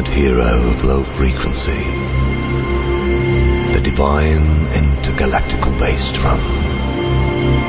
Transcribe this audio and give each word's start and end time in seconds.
ultimate 0.00 0.18
hero 0.18 0.70
of 0.70 0.84
low 0.84 1.02
frequency, 1.02 1.82
the 3.72 3.80
divine 3.82 4.40
intergalactical 4.72 5.78
bass 5.78 6.12
drum, 6.12 6.40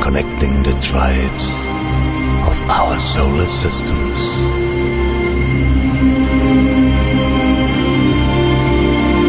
connecting 0.02 0.64
the 0.64 0.78
tribes 0.82 1.66
of 2.48 2.70
our 2.70 3.00
solar 3.00 3.46
systems. 3.46 4.48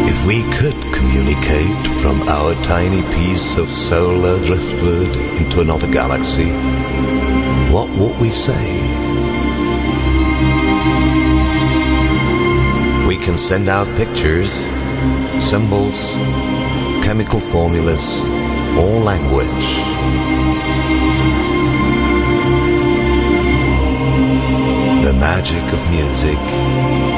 If 0.09 0.25
we 0.25 0.43
could 0.53 0.79
communicate 0.93 1.87
from 2.01 2.21
our 2.29 2.53
tiny 2.63 3.01
piece 3.13 3.57
of 3.57 3.69
solar 3.69 4.39
driftwood 4.45 5.15
into 5.41 5.59
another 5.59 5.91
galaxy, 5.91 6.49
what 7.73 7.89
would 7.97 8.17
we 8.21 8.29
say? 8.29 8.82
Can 13.23 13.37
send 13.37 13.69
out 13.69 13.87
pictures, 13.95 14.51
symbols, 15.41 16.17
chemical 17.05 17.39
formulas, 17.39 18.25
or 18.77 18.99
language. 18.99 19.67
The 25.05 25.13
magic 25.13 25.63
of 25.71 25.81
music 25.89 26.37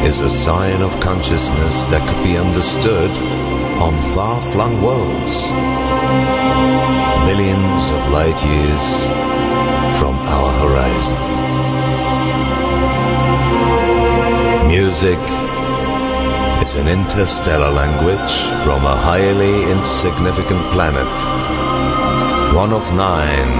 is 0.05 0.20
a 0.20 0.30
sign 0.30 0.84
of 0.84 1.00
consciousness 1.00 1.86
that 1.86 2.08
could 2.08 2.23
be 2.23 2.38
understood 2.38 3.09
on 3.81 4.00
far 4.14 4.40
flung 4.44 4.84
worlds, 4.84 5.52
millions 7.26 7.89
of 7.89 8.11
light 8.11 8.39
years 8.45 9.06
from 9.98 10.16
our 10.36 10.52
horizon. 10.61 11.17
Music 14.67 15.45
is 16.66 16.75
an 16.75 16.88
interstellar 16.88 17.69
language 17.69 18.35
from 18.63 18.85
a 18.85 18.95
highly 18.95 19.69
insignificant 19.71 20.61
planet, 20.73 21.16
one 22.55 22.73
of 22.73 22.83
nine 22.95 23.52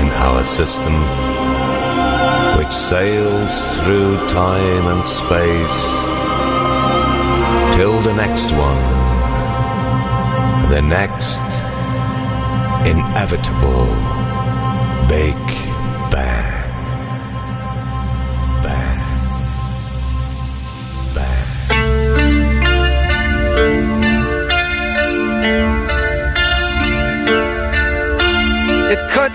in 0.00 0.08
our 0.24 0.42
system, 0.42 0.94
which 2.56 2.72
sails 2.72 3.52
through 3.80 4.16
time 4.26 4.86
and 4.92 5.04
space 5.04 5.80
till 7.76 8.00
the 8.08 8.14
next 8.14 8.52
one, 8.52 8.84
the 10.70 10.80
next 10.80 11.44
inevitable 12.88 13.84
Big 15.08 15.63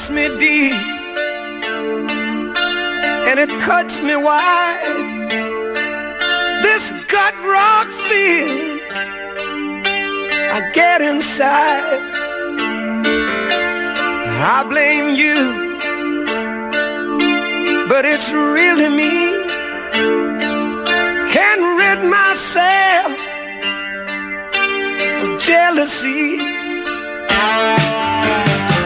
me 0.09 0.27
deep 0.39 0.99
and 3.29 3.39
it 3.39 3.61
cuts 3.61 4.01
me 4.01 4.15
wide. 4.15 4.79
This 6.63 6.89
gut 7.07 7.35
rock 7.43 7.87
feel 8.07 8.79
I 10.55 10.71
get 10.73 11.01
inside. 11.01 12.01
I 14.41 14.63
blame 14.67 15.15
you, 15.15 15.39
but 17.87 18.03
it's 18.05 18.31
really 18.31 18.89
me. 18.89 19.15
Can't 21.35 21.65
rid 21.81 21.99
myself 22.09 23.11
of 25.23 25.39
jealousy 25.39 26.37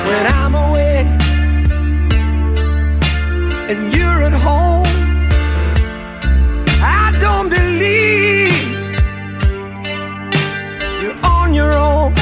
when 0.07 0.25
I'm 0.35 0.62
and 3.69 3.93
you're 3.93 4.21
at 4.23 4.33
home. 4.33 4.85
I 6.81 7.15
don't 7.19 7.49
believe 7.49 8.53
you're 11.01 11.19
on 11.23 11.53
your 11.53 11.71
own. 11.73 12.13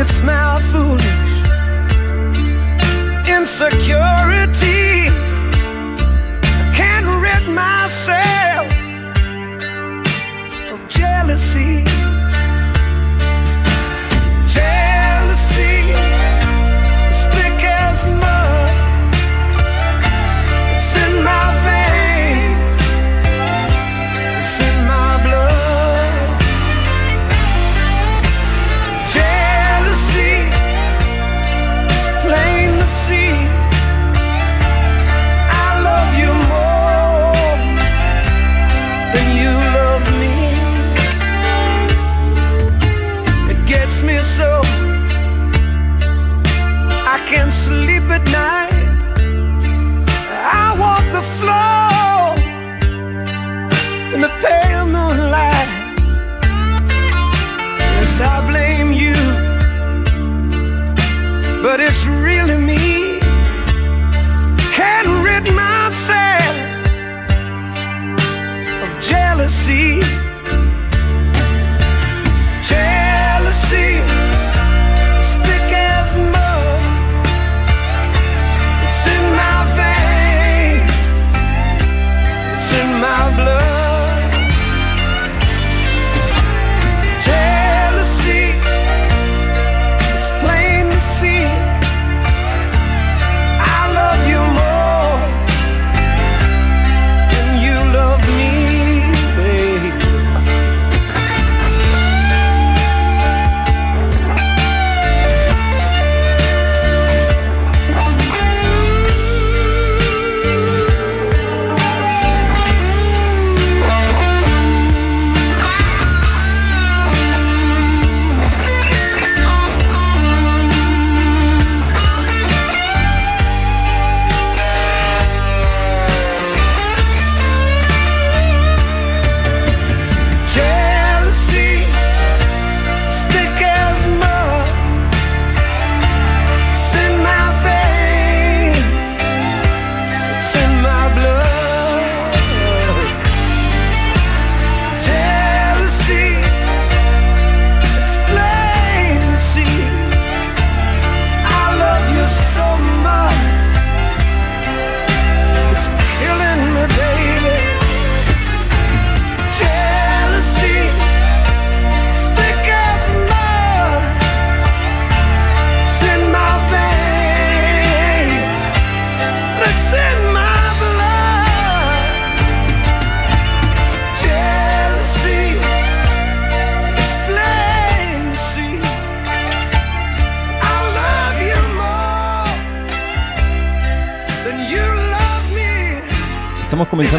It's 0.00 0.22
my 0.22 0.60
foolish 0.70 1.20
insecurity. 3.28 4.39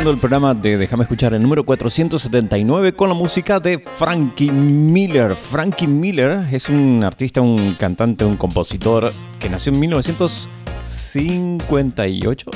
El 0.09 0.17
programa 0.17 0.55
de 0.55 0.77
Déjame 0.77 1.03
escuchar 1.03 1.35
el 1.35 1.43
número 1.43 1.63
479 1.63 2.93
con 2.93 3.07
la 3.07 3.13
música 3.13 3.59
de 3.59 3.77
Frankie 3.77 4.51
Miller. 4.51 5.35
Frankie 5.35 5.85
Miller 5.85 6.47
es 6.51 6.69
un 6.69 7.03
artista, 7.03 7.41
un 7.41 7.75
cantante, 7.75 8.25
un 8.25 8.35
compositor 8.35 9.11
que 9.39 9.47
nació 9.47 9.71
en 9.71 9.79
1958. 9.79 12.51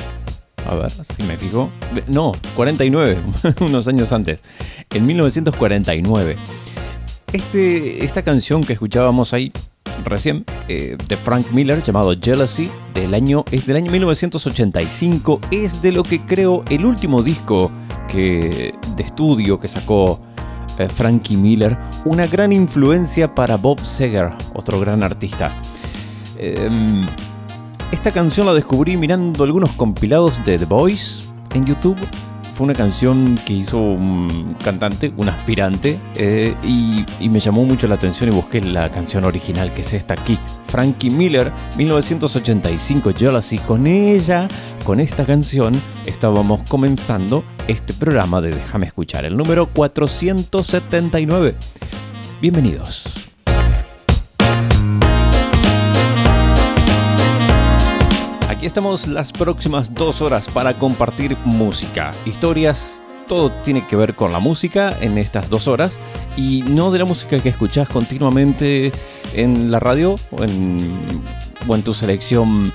A 0.68 0.74
ver 0.76 0.92
si 0.92 1.22
me 1.24 1.38
fijo. 1.38 1.70
No, 2.08 2.32
49, 2.56 3.22
unos 3.62 3.88
años 3.88 4.12
antes. 4.12 4.44
En 4.90 5.06
1949. 5.06 6.38
Este, 7.32 8.04
esta 8.04 8.24
canción 8.24 8.64
que 8.64 8.74
escuchábamos 8.74 9.34
ahí 9.34 9.52
recién 10.04 10.46
eh, 10.68 10.98
de 11.08 11.18
Frank 11.18 11.52
Miller 11.52 11.82
llamado 11.82 12.14
Jealousy 12.20 12.70
del 12.94 13.14
año 13.14 13.46
es 13.52 13.66
del 13.66 13.78
año 13.78 13.92
1985 13.92 15.40
es 15.52 15.82
de 15.82 15.92
lo 15.92 16.04
que 16.04 16.26
creo 16.26 16.64
el 16.70 16.86
último 16.86 17.24
disco 17.24 17.72
que 18.08 18.74
de 18.96 19.04
estudio 19.04 19.60
que 19.60 19.68
sacó 19.68 20.22
eh, 20.78 20.90
Frankie 20.90 21.38
Miller. 21.38 21.78
Una 22.06 22.28
gran 22.28 22.52
influencia 22.52 23.34
para 23.34 23.58
Bob 23.58 23.80
Seger 23.82 24.32
otro 24.54 24.80
gran 24.80 25.04
artista. 25.04 25.54
Em, 26.38 27.06
esta 27.92 28.12
canción 28.12 28.46
la 28.46 28.54
descubrí 28.54 28.98
mirando 28.98 29.44
algunos 29.44 29.72
compilados 29.74 30.44
de 30.44 30.58
The 30.58 30.66
Voice 30.66 31.24
en 31.54 31.66
YouTube 31.66 31.98
fue 32.56 32.64
una 32.66 32.74
canción 32.74 33.38
que 33.46 33.52
hizo 33.52 33.78
un 33.78 34.56
cantante, 34.64 35.14
un 35.18 35.28
aspirante, 35.28 36.00
eh, 36.16 36.56
y, 36.64 37.06
me 37.30 37.40
llamó 37.40 37.66
mucho 37.66 37.86
la 37.88 37.96
atención 37.96 38.32
y 38.32 38.34
busqué 38.34 38.62
la 38.62 38.90
canción 38.92 39.26
original, 39.26 39.74
que 39.74 39.82
es 39.82 39.92
esta 39.94 40.14
aquí, 40.14 40.40
Frankie 40.68 41.10
Miller, 41.10 41.52
1985, 41.76 43.12
Jealousy. 43.14 43.58
Con 43.60 43.88
ella, 43.88 44.48
con 44.86 45.02
esta 45.02 45.26
canción, 45.26 45.74
estábamos 46.06 46.64
comenzando 46.70 47.44
este 47.68 47.94
programa 47.94 48.40
de 48.40 48.52
Déjame 48.52 48.86
escuchar, 48.86 49.26
el 49.26 49.36
número 49.36 49.68
479. 49.74 51.56
Bienvenidos. 52.42 53.25
Aquí 58.66 58.70
estamos 58.70 59.06
las 59.06 59.32
próximas 59.32 59.94
dos 59.94 60.24
horas 60.24 60.50
para 60.50 60.80
compartir 60.80 61.38
música, 61.46 62.14
historias, 62.26 63.04
todo 63.28 63.52
tiene 63.62 63.86
que 63.86 63.96
ver 63.96 64.16
con 64.16 64.32
la 64.32 64.40
música 64.40 64.98
en 65.02 65.20
estas 65.20 65.52
dos 65.52 65.68
horas 65.68 66.00
y 66.36 66.64
no 66.64 66.90
de 66.90 66.98
la 66.98 67.06
música 67.06 67.40
que 67.40 67.50
escuchás 67.50 67.88
continuamente 67.88 68.92
en 69.36 69.70
la 69.70 69.80
radio 69.80 70.16
o 70.32 70.44
en, 70.44 70.80
o 71.68 71.76
en 71.76 71.84
tu 71.84 71.94
selección 71.94 72.74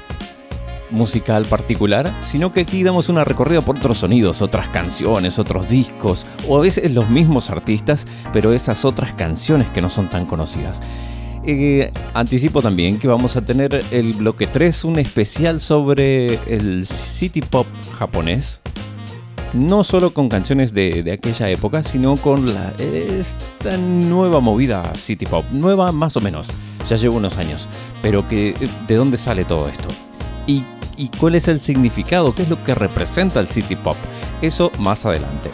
musical 0.93 1.45
particular, 1.47 2.15
sino 2.23 2.53
que 2.53 2.61
aquí 2.61 2.85
damos 2.85 3.09
una 3.09 3.25
recorrida 3.25 3.61
por 3.61 3.77
otros 3.77 3.99
sonidos, 3.99 4.43
otras 4.43 4.69
canciones, 4.69 5.41
otros 5.41 5.69
discos, 5.69 6.25
o 6.47 6.57
a 6.57 6.61
veces 6.61 6.89
los 6.93 7.11
mismos 7.11 7.51
artistas, 7.51 8.07
pero 8.33 8.53
esas 8.53 8.85
otras 8.85 9.13
canciones 9.15 9.69
que 9.71 9.83
no 9.83 9.91
son 9.91 10.09
tan 10.09 10.25
conocidas. 10.25 10.81
Eh, 11.47 11.91
anticipo 12.13 12.61
también 12.61 12.99
que 12.99 13.09
vamos 13.09 13.35
a 13.35 13.43
tener 13.43 13.83
el 13.91 14.13
bloque 14.13 14.47
3, 14.47 14.85
un 14.85 14.99
especial 14.99 15.61
sobre 15.61 16.35
el 16.47 16.87
city 16.87 17.41
pop 17.41 17.67
japonés. 17.99 18.61
No 19.55 19.83
solo 19.83 20.13
con 20.13 20.29
canciones 20.29 20.75
de, 20.75 21.11
aquella 21.13 21.49
época, 21.49 21.83
sino 21.83 22.17
con 22.17 22.55
la, 22.55 22.73
esta 22.79 23.77
nueva 23.79 24.41
movida 24.41 24.95
city 24.95 25.27
pop. 25.27 25.45
Nueva 25.51 25.91
más 25.93 26.17
o 26.17 26.21
menos, 26.21 26.49
ya 26.89 26.97
llevo 26.97 27.17
unos 27.17 27.37
años. 27.37 27.69
Pero 28.03 28.29
que, 28.29 28.55
¿de 28.87 28.95
dónde 28.95 29.17
sale 29.17 29.45
todo 29.45 29.69
esto? 29.69 29.89
¿Y, 30.47 30.63
y 30.97 31.09
cuál 31.09 31.35
es 31.35 31.49
el 31.49 31.59
significado? 31.59 32.35
¿Qué 32.35 32.43
es 32.43 32.49
lo 32.49 32.63
que 32.63 32.75
representa 32.75 33.41
el 33.41 33.49
city 33.49 33.77
pop? 33.77 33.97
Eso 34.41 34.71
más 34.79 35.05
adelante. 35.05 35.51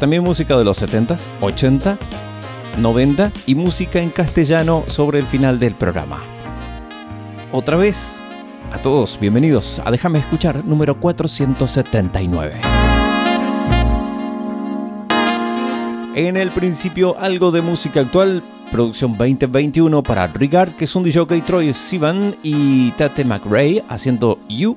También 0.00 0.24
música 0.24 0.58
de 0.58 0.64
los 0.64 0.82
70s, 0.82 1.20
80 1.40 1.98
90 2.76 3.32
y 3.46 3.54
música 3.54 4.00
en 4.00 4.10
castellano 4.10 4.84
sobre 4.86 5.18
el 5.18 5.26
final 5.26 5.58
del 5.58 5.74
programa. 5.74 6.20
Otra 7.52 7.76
vez, 7.76 8.20
a 8.72 8.78
todos, 8.78 9.18
bienvenidos 9.18 9.80
a 9.84 9.90
Déjame 9.90 10.18
escuchar 10.18 10.64
número 10.64 10.98
479. 11.00 12.54
En 16.14 16.36
el 16.36 16.50
principio, 16.50 17.18
algo 17.18 17.50
de 17.50 17.60
música 17.60 18.00
actual, 18.00 18.42
producción 18.70 19.16
2021 19.16 20.02
para 20.02 20.26
Rigard, 20.28 20.72
que 20.72 20.86
es 20.86 20.96
un 20.96 21.04
DJ 21.04 21.42
Troy 21.42 21.72
Sivan 21.72 22.36
y 22.42 22.90
Tate 22.92 23.24
McRae 23.24 23.84
haciendo 23.88 24.38
You 24.48 24.76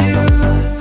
you, 0.00 0.79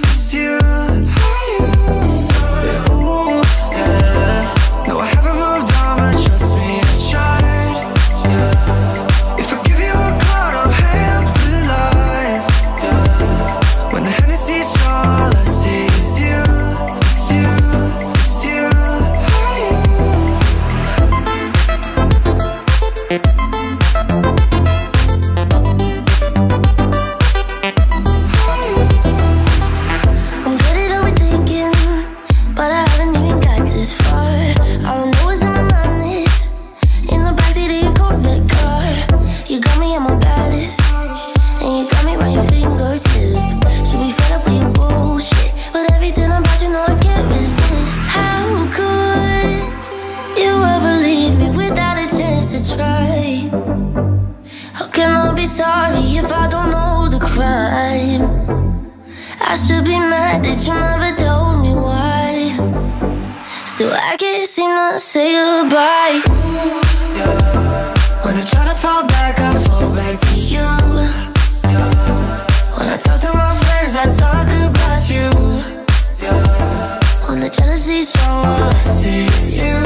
I 59.51 59.55
should 59.57 59.83
be 59.83 59.97
mad 59.97 60.45
that 60.45 60.61
you 60.61 60.73
never 60.77 61.09
told 61.17 61.63
me 61.65 61.73
why. 61.73 62.53
Still, 63.65 63.91
I 63.91 64.15
can't 64.15 64.47
seem 64.47 64.69
to 64.69 64.99
say 64.99 65.33
goodbye. 65.33 66.21
When 68.21 68.37
I 68.37 68.45
try 68.45 68.65
to 68.69 68.75
fall 68.75 69.07
back, 69.07 69.39
I 69.39 69.57
fall 69.65 69.89
back 69.89 70.19
to 70.19 70.35
you. 70.37 70.61
When 72.77 72.89
I 72.93 72.97
talk 73.01 73.19
to 73.21 73.33
my 73.33 73.49
friends, 73.65 73.95
I 73.97 74.13
talk 74.13 74.45
about 74.69 75.09
you. 75.09 75.25
When 77.27 77.39
the 77.39 77.49
jealousy's 77.49 78.09
strong, 78.09 78.45
all 78.45 78.69
I 78.69 78.83
see 78.85 79.25
is 79.25 79.57
you, 79.57 79.81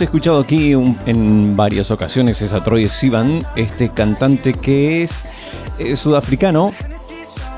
hemos 0.00 0.14
escuchado 0.14 0.40
aquí 0.40 0.72
en 0.72 1.56
varias 1.58 1.90
ocasiones 1.90 2.40
es 2.40 2.54
a 2.54 2.64
Troy 2.64 2.88
Sivan, 2.88 3.44
este 3.54 3.90
cantante 3.90 4.54
que 4.54 5.02
es 5.02 5.22
eh, 5.78 5.94
sudafricano, 5.94 6.72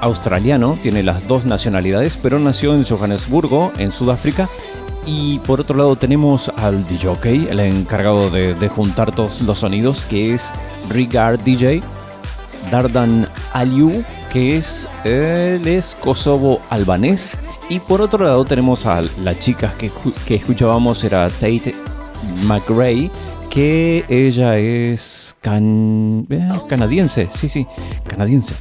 australiano, 0.01 0.77
tiene 0.83 1.05
las 1.05 1.29
dos 1.29 1.45
nacionalidades, 1.45 2.19
pero 2.21 2.41
nació 2.41 2.75
en 2.75 2.85
Johannesburgo, 2.85 3.71
en 3.79 3.93
Sudáfrica. 3.93 4.49
Y 5.07 5.39
por 5.41 5.61
otro 5.61 5.77
lado 5.77 5.95
tenemos 5.95 6.49
al 6.49 6.85
DJ, 6.85 7.49
el 7.49 7.61
encargado 7.61 8.29
de, 8.29 8.69
juntar 8.69 9.15
todos 9.15 9.41
los 9.43 9.59
sonidos, 9.59 10.05
que 10.05 10.35
es 10.35 10.51
Rigard 10.89 11.39
DJ, 11.45 11.81
Dardan 12.73 13.29
Aliu, 13.53 14.03
que 14.33 14.57
es, 14.57 14.89
él 15.05 15.69
es 15.69 15.97
kosovo-albanés. 16.01 17.35
Y 17.69 17.79
por 17.79 18.01
otro 18.01 18.25
lado 18.25 18.45
tenemos 18.45 18.85
a 18.85 19.01
la 19.23 19.39
chica 19.39 19.73
que, 19.79 19.93
que 20.27 20.35
escuchábamos, 20.35 21.05
era 21.05 21.29
Tate 21.31 21.73
McRae, 22.45 23.11
que 23.51 24.05
ella 24.09 24.59
es 24.59 25.35
can- 25.41 26.27
eh, 26.31 26.49
canadiense, 26.69 27.29
sí, 27.31 27.49
sí, 27.49 27.67
canadiense. 28.07 28.55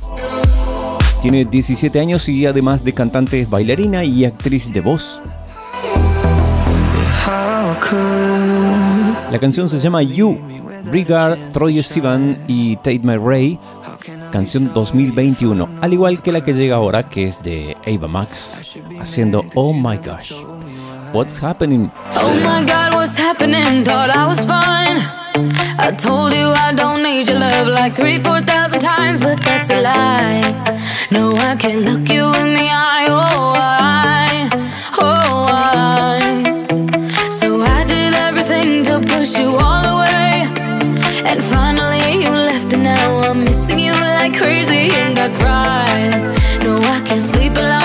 Tiene 1.21 1.45
17 1.45 1.99
años 1.99 2.27
y 2.29 2.45
además 2.45 2.83
de 2.83 2.93
cantante 2.93 3.39
es 3.41 3.49
bailarina 3.49 4.03
y 4.03 4.25
actriz 4.25 4.73
de 4.73 4.81
voz. 4.81 5.19
La 9.31 9.37
canción 9.39 9.69
se 9.69 9.79
llama 9.79 10.01
You, 10.03 10.37
Rigard, 10.91 11.51
Troy 11.53 11.81
Sivan 11.83 12.37
y 12.47 12.75
Tate 12.77 12.99
McRae, 13.03 13.59
canción 14.31 14.71
2021, 14.73 15.69
al 15.81 15.93
igual 15.93 16.21
que 16.21 16.31
la 16.31 16.43
que 16.43 16.53
llega 16.53 16.75
ahora, 16.75 17.07
que 17.07 17.27
es 17.27 17.41
de 17.43 17.77
Ava 17.87 18.07
Max, 18.07 18.77
haciendo 18.99 19.45
Oh 19.55 19.73
My 19.73 19.97
Gosh. 19.97 20.33
What's 21.13 21.39
happening? 21.39 21.91
Oh 22.13 22.41
my 22.41 22.63
god, 22.63 22.93
what's 22.93 23.17
happening? 23.17 23.83
Thought 23.83 24.09
I 24.09 24.25
was 24.27 24.45
fine. 24.45 24.97
I 25.77 25.91
told 25.91 26.31
you 26.31 26.47
I 26.47 26.71
don't 26.73 27.03
need 27.03 27.27
your 27.27 27.37
love 27.37 27.67
like 27.67 27.97
three, 27.97 28.17
four 28.17 28.39
thousand 28.39 28.79
times, 28.79 29.19
but 29.19 29.37
that's 29.41 29.69
a 29.69 29.81
lie. 29.81 30.79
No, 31.11 31.35
I 31.35 31.57
can't 31.57 31.81
look 31.81 32.07
you 32.07 32.27
in 32.41 32.53
the 32.53 32.69
eye. 32.71 33.07
Oh, 33.09 33.53
I, 33.57 34.49
oh, 34.99 35.47
I. 35.49 37.29
So 37.29 37.61
I 37.61 37.83
did 37.85 38.13
everything 38.13 38.83
to 38.85 39.01
push 39.01 39.37
you 39.37 39.49
all 39.57 39.85
away. 39.95 40.47
And 41.29 41.43
finally 41.43 42.23
you 42.23 42.29
left, 42.29 42.71
and 42.71 42.83
now 42.83 43.19
I'm 43.27 43.39
missing 43.39 43.79
you 43.79 43.91
like 43.91 44.37
crazy. 44.37 44.89
And 44.91 45.19
I 45.19 45.27
cry. 45.41 46.09
No, 46.63 46.77
I 46.81 47.01
can't 47.05 47.21
sleep 47.21 47.57
alone 47.57 47.80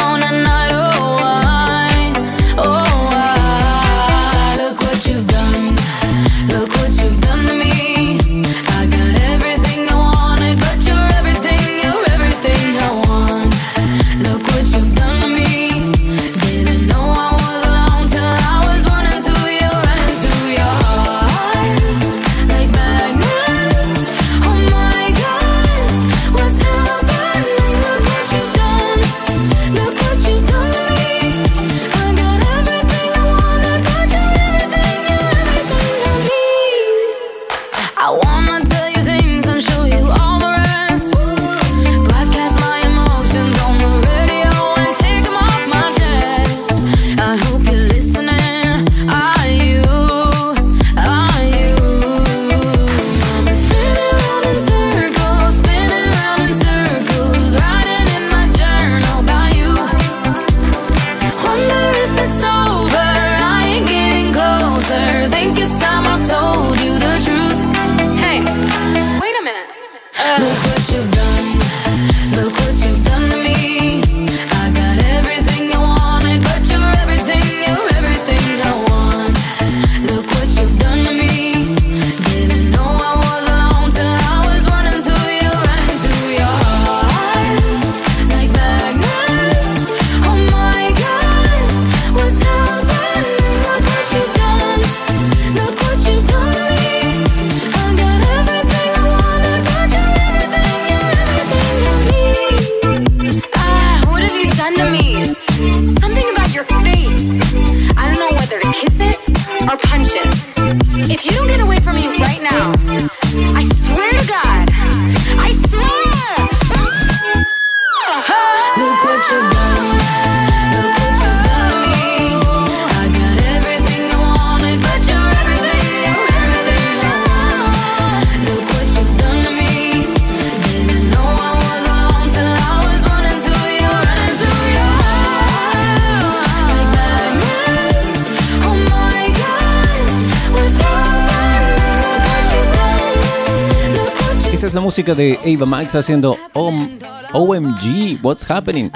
música 145.06 145.14
de 145.14 145.54
Ava 145.54 145.66
Max 145.66 145.94
haciendo 145.94 146.36
OM 146.52 146.88
OMG, 147.32 148.18
What's 148.22 148.48
Happening? 148.50 148.90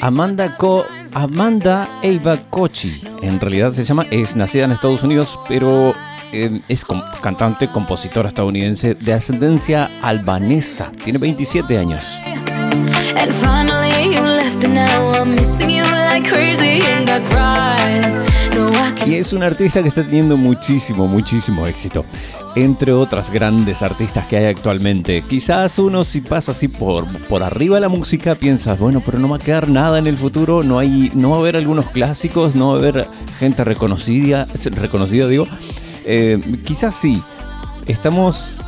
Amanda 0.00 0.56
Co 0.56 0.84
Amanda 1.12 1.88
Ava 2.02 2.36
Kochi, 2.48 3.02
en 3.22 3.40
realidad 3.40 3.72
se 3.72 3.82
llama, 3.84 4.06
es 4.10 4.36
nacida 4.36 4.64
en 4.64 4.72
Estados 4.72 5.02
Unidos, 5.02 5.38
pero 5.48 5.94
eh, 6.32 6.60
es 6.68 6.84
com- 6.84 7.02
cantante, 7.20 7.68
compositora 7.68 8.28
estadounidense 8.28 8.94
de 8.94 9.12
ascendencia 9.12 9.90
albanesa. 10.00 10.90
Tiene 11.02 11.18
27 11.18 11.76
años. 11.78 12.06
And 17.94 18.31
Y 19.06 19.14
es 19.14 19.32
un 19.32 19.42
artista 19.42 19.82
que 19.82 19.88
está 19.88 20.02
teniendo 20.04 20.36
muchísimo, 20.36 21.06
muchísimo 21.06 21.66
éxito. 21.66 22.04
Entre 22.54 22.92
otras 22.92 23.30
grandes 23.30 23.82
artistas 23.82 24.26
que 24.26 24.36
hay 24.36 24.44
actualmente. 24.46 25.22
Quizás 25.22 25.78
uno 25.78 26.04
si 26.04 26.20
pasa 26.20 26.52
así 26.52 26.68
por, 26.68 27.06
por 27.28 27.42
arriba 27.42 27.80
la 27.80 27.88
música 27.88 28.34
piensas, 28.34 28.78
bueno, 28.78 29.02
pero 29.04 29.18
no 29.18 29.28
va 29.28 29.36
a 29.36 29.38
quedar 29.38 29.68
nada 29.68 29.98
en 29.98 30.06
el 30.06 30.16
futuro, 30.16 30.62
no, 30.62 30.78
hay, 30.78 31.10
no 31.14 31.30
va 31.30 31.36
a 31.36 31.40
haber 31.40 31.56
algunos 31.56 31.90
clásicos, 31.90 32.54
no 32.54 32.68
va 32.68 32.74
a 32.74 32.78
haber 32.78 33.06
gente 33.38 33.64
reconocida, 33.64 34.46
reconocida 34.72 35.26
digo. 35.26 35.46
Eh, 36.04 36.40
quizás 36.64 36.94
sí. 36.94 37.22
Estamos 37.86 38.60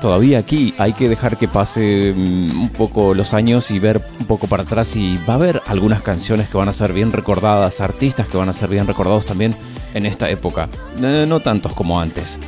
todavía 0.00 0.38
aquí. 0.38 0.74
Hay 0.78 0.92
que 0.92 1.08
dejar 1.08 1.36
que 1.36 1.48
pase 1.48 2.12
un 2.12 2.70
poco 2.76 3.14
los 3.14 3.34
años 3.34 3.70
y 3.70 3.78
ver 3.78 4.00
un 4.20 4.26
poco 4.26 4.46
para 4.46 4.62
atrás 4.62 4.96
y 4.96 5.16
va 5.28 5.34
a 5.34 5.36
haber 5.36 5.62
algunas 5.66 6.02
canciones 6.02 6.48
que 6.48 6.56
van 6.56 6.68
a 6.68 6.72
ser 6.72 6.92
bien 6.92 7.12
recordadas, 7.12 7.80
artistas 7.80 8.28
que 8.28 8.36
van 8.36 8.48
a 8.48 8.52
ser 8.52 8.68
bien 8.68 8.86
recordados 8.86 9.24
también 9.24 9.54
en 9.94 10.06
esta 10.06 10.28
época. 10.30 10.68
No 10.98 11.40
tantos 11.40 11.74
como 11.74 12.00
antes, 12.00 12.38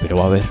pero 0.00 0.16
va 0.16 0.24
a 0.24 0.26
haber. 0.26 0.42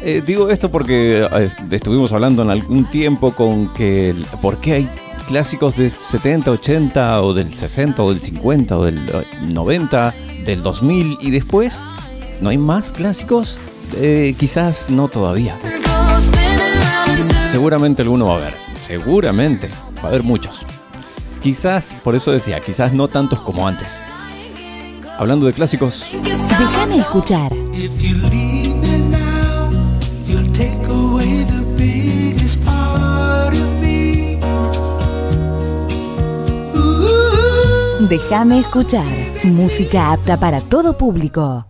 Eh, 0.00 0.22
digo 0.24 0.48
esto 0.48 0.70
porque 0.70 1.28
eh, 1.30 1.50
estuvimos 1.70 2.14
hablando 2.14 2.42
en 2.42 2.48
algún 2.48 2.88
tiempo 2.88 3.32
con 3.32 3.74
que 3.74 4.14
por 4.40 4.58
qué 4.58 4.72
hay 4.72 4.90
clásicos 5.28 5.76
de 5.76 5.90
70, 5.90 6.50
80 6.50 7.22
o 7.22 7.34
del 7.34 7.52
60 7.52 8.02
o 8.02 8.08
del 8.10 8.20
50 8.20 8.78
o 8.78 8.84
del 8.84 8.98
eh, 9.10 9.26
90, 9.42 10.14
del 10.46 10.62
2000 10.62 11.18
y 11.20 11.30
después 11.30 11.90
no 12.40 12.48
hay 12.48 12.56
más 12.56 12.92
clásicos. 12.92 13.58
Eh, 13.96 14.34
quizás 14.38 14.88
no 14.88 15.08
todavía. 15.08 15.58
Seguramente 17.50 18.02
alguno 18.02 18.26
va 18.26 18.34
a 18.34 18.36
haber. 18.38 18.54
Seguramente. 18.80 19.68
Va 19.98 20.04
a 20.04 20.06
haber 20.08 20.22
muchos. 20.22 20.64
Quizás, 21.42 21.94
por 22.02 22.14
eso 22.14 22.32
decía, 22.32 22.60
quizás 22.60 22.92
no 22.94 23.06
tantos 23.06 23.42
como 23.42 23.68
antes. 23.68 24.02
Hablando 25.18 25.46
de 25.46 25.52
clásicos, 25.52 26.10
Déjame 26.22 26.98
escuchar. 26.98 27.52
Déjame 38.00 38.60
escuchar. 38.60 39.04
Música 39.44 40.12
apta 40.12 40.36
para 40.36 40.60
todo 40.60 40.96
público. 40.96 41.66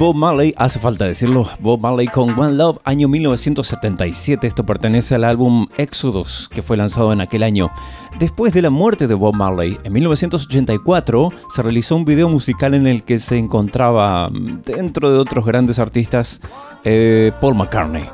Bob 0.00 0.16
Marley, 0.16 0.54
hace 0.56 0.78
falta 0.78 1.04
decirlo, 1.04 1.46
Bob 1.58 1.78
Marley 1.78 2.06
con 2.06 2.30
One 2.30 2.54
Love, 2.54 2.78
año 2.84 3.06
1977. 3.06 4.46
Esto 4.46 4.64
pertenece 4.64 5.14
al 5.14 5.24
álbum 5.24 5.66
Exodus, 5.76 6.48
que 6.48 6.62
fue 6.62 6.78
lanzado 6.78 7.12
en 7.12 7.20
aquel 7.20 7.42
año. 7.42 7.70
Después 8.18 8.54
de 8.54 8.62
la 8.62 8.70
muerte 8.70 9.06
de 9.06 9.12
Bob 9.12 9.34
Marley, 9.34 9.76
en 9.84 9.92
1984, 9.92 11.32
se 11.50 11.62
realizó 11.62 11.96
un 11.96 12.06
video 12.06 12.30
musical 12.30 12.72
en 12.72 12.86
el 12.86 13.02
que 13.02 13.18
se 13.18 13.36
encontraba, 13.36 14.30
mm, 14.30 14.62
dentro 14.64 15.12
de 15.12 15.18
otros 15.18 15.44
grandes 15.44 15.78
artistas, 15.78 16.40
eh, 16.82 17.32
Paul 17.38 17.56
McCartney. 17.56 18.04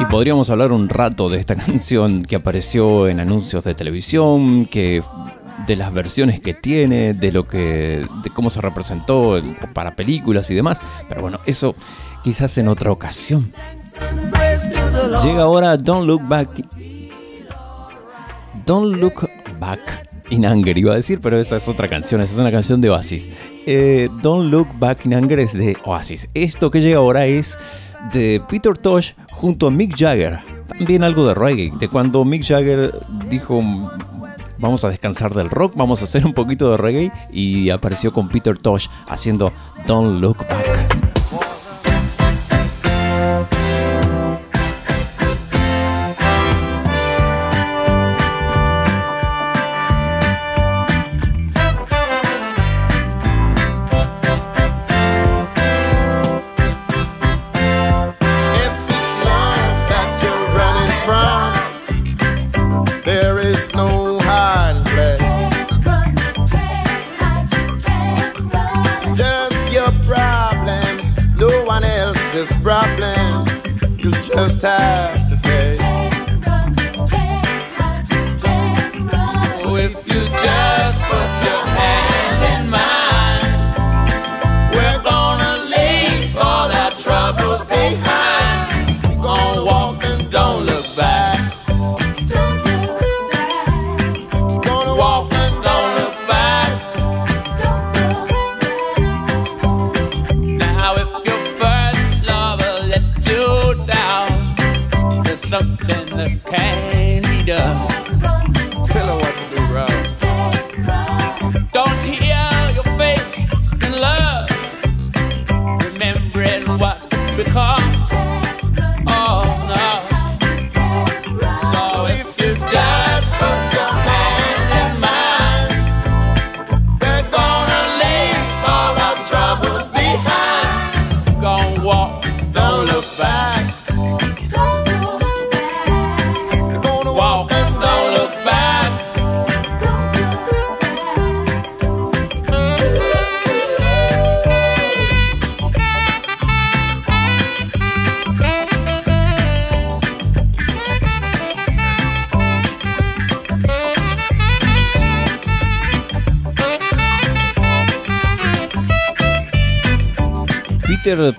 Y 0.00 0.04
podríamos 0.04 0.50
hablar 0.50 0.70
un 0.70 0.90
rato 0.90 1.30
de 1.30 1.38
esta 1.38 1.54
canción 1.66 2.24
que 2.24 2.36
apareció 2.36 3.08
en 3.08 3.20
anuncios 3.20 3.64
de 3.64 3.74
televisión, 3.74 4.66
que 4.66 5.02
de 5.66 5.76
las 5.76 5.92
versiones 5.92 6.40
que 6.40 6.54
tiene, 6.54 7.14
de 7.14 7.32
lo 7.32 7.46
que 7.46 8.06
cómo 8.34 8.50
se 8.50 8.60
representó 8.60 9.36
en- 9.38 9.56
para 9.74 9.94
películas 9.96 10.50
y 10.50 10.54
demás, 10.54 10.80
pero 11.08 11.20
bueno, 11.22 11.40
eso 11.46 11.74
quizás 12.24 12.56
en 12.58 12.68
otra 12.68 12.90
ocasión. 12.92 13.52
Llega 15.22 15.42
ahora 15.42 15.76
Don't 15.76 16.06
Look 16.06 16.22
Back 16.26 16.48
Don't 18.66 18.96
Look 18.96 19.28
Back 19.58 20.08
in 20.30 20.46
Anger 20.46 20.76
iba 20.78 20.92
a 20.92 20.96
decir, 20.96 21.20
pero 21.20 21.38
esa 21.38 21.56
es 21.56 21.68
otra 21.68 21.88
canción, 21.88 22.20
esa 22.20 22.32
es 22.34 22.38
una 22.38 22.50
canción 22.50 22.80
de 22.80 22.90
Oasis. 22.90 23.28
Eh, 23.66 24.08
Don't 24.22 24.50
Look 24.50 24.68
Back 24.78 25.04
in 25.06 25.14
Anger 25.14 25.38
es 25.40 25.52
de 25.52 25.76
Oasis. 25.84 26.28
Esto 26.34 26.70
que 26.70 26.80
llega 26.80 26.98
ahora 26.98 27.26
es 27.26 27.58
de 28.12 28.42
Peter 28.48 28.76
Tosh 28.76 29.12
junto 29.30 29.66
a 29.66 29.70
Mick 29.70 29.96
Jagger. 29.96 30.38
También 30.68 31.02
algo 31.04 31.26
de 31.26 31.34
reggae, 31.34 31.72
de 31.78 31.88
cuando 31.88 32.24
Mick 32.24 32.44
Jagger 32.44 32.92
dijo 33.28 33.62
vamos 34.62 34.84
a 34.84 34.88
descansar 34.88 35.34
del 35.34 35.50
rock, 35.50 35.74
vamos 35.76 36.00
a 36.00 36.04
hacer 36.04 36.24
un 36.24 36.32
poquito 36.32 36.70
de 36.70 36.76
reggae 36.78 37.12
y 37.30 37.68
apareció 37.68 38.12
con 38.12 38.28
Peter 38.28 38.56
Tosh 38.56 38.86
haciendo 39.08 39.52
Don't 39.86 40.22
Look 40.22 40.38
Back. 40.48 41.01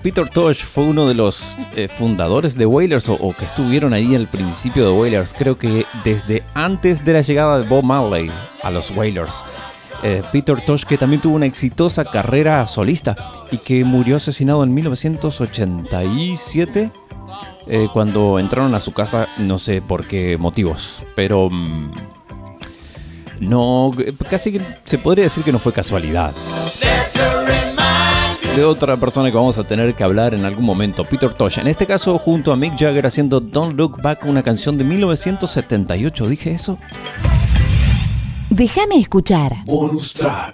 Peter, 0.02 0.28
Tosh 0.28 0.64
fue 0.64 0.84
uno 0.84 1.06
de 1.06 1.14
los 1.14 1.56
eh, 1.76 1.88
fundadores 1.88 2.56
de 2.56 2.66
Wailers 2.66 3.08
o, 3.08 3.34
que 3.38 3.44
estuvieron 3.44 3.92
ahí 3.92 4.14
al 4.14 4.26
principio 4.26 4.86
de 4.86 4.92
Wailers. 4.92 5.34
Creo 5.34 5.58
que 5.58 5.84
desde 6.04 6.42
antes 6.54 7.04
de 7.04 7.12
la 7.12 7.20
llegada 7.22 7.58
de 7.58 7.68
Bob 7.68 7.84
Marley 7.84 8.30
a 8.62 8.70
los 8.70 8.90
Wailers. 8.90 9.44
Eh, 10.02 10.22
Peter 10.32 10.60
Tosh 10.60 10.84
que 10.84 10.98
también 10.98 11.22
tuvo 11.22 11.36
una 11.36 11.46
exitosa 11.46 12.04
carrera 12.04 12.66
solista 12.66 13.16
y 13.50 13.58
que 13.58 13.84
murió 13.84 14.16
asesinado 14.16 14.62
en 14.62 14.74
1987 14.74 16.90
eh, 17.66 17.88
cuando 17.92 18.38
entraron 18.38 18.74
a 18.74 18.80
su 18.80 18.92
casa, 18.92 19.28
no 19.38 19.58
sé 19.58 19.80
por 19.80 20.06
qué 20.06 20.36
motivos, 20.36 21.02
pero 21.16 21.48
mm, 21.50 21.92
no, 23.40 23.90
casi 24.28 24.60
se 24.84 24.98
podría 24.98 25.24
decir 25.24 25.42
que 25.42 25.52
no 25.52 25.58
fue 25.58 25.72
casualidad 25.72 26.34
de 28.56 28.64
otra 28.64 28.96
persona 28.96 29.30
que 29.30 29.36
vamos 29.36 29.58
a 29.58 29.64
tener 29.64 29.94
que 29.94 30.04
hablar 30.04 30.32
en 30.34 30.44
algún 30.44 30.64
momento, 30.64 31.04
Peter 31.04 31.32
Tosh. 31.32 31.58
En 31.58 31.66
este 31.66 31.86
caso, 31.86 32.18
junto 32.18 32.52
a 32.52 32.56
Mick 32.56 32.78
Jagger 32.78 33.06
haciendo 33.06 33.40
Don't 33.40 33.76
Look 33.76 34.00
Back, 34.00 34.24
una 34.26 34.42
canción 34.42 34.78
de 34.78 34.84
1978. 34.84 36.26
¿Dije 36.28 36.52
eso? 36.52 36.78
Déjame 38.50 38.98
escuchar. 38.98 39.64
Bonus 39.64 40.14
track. 40.14 40.53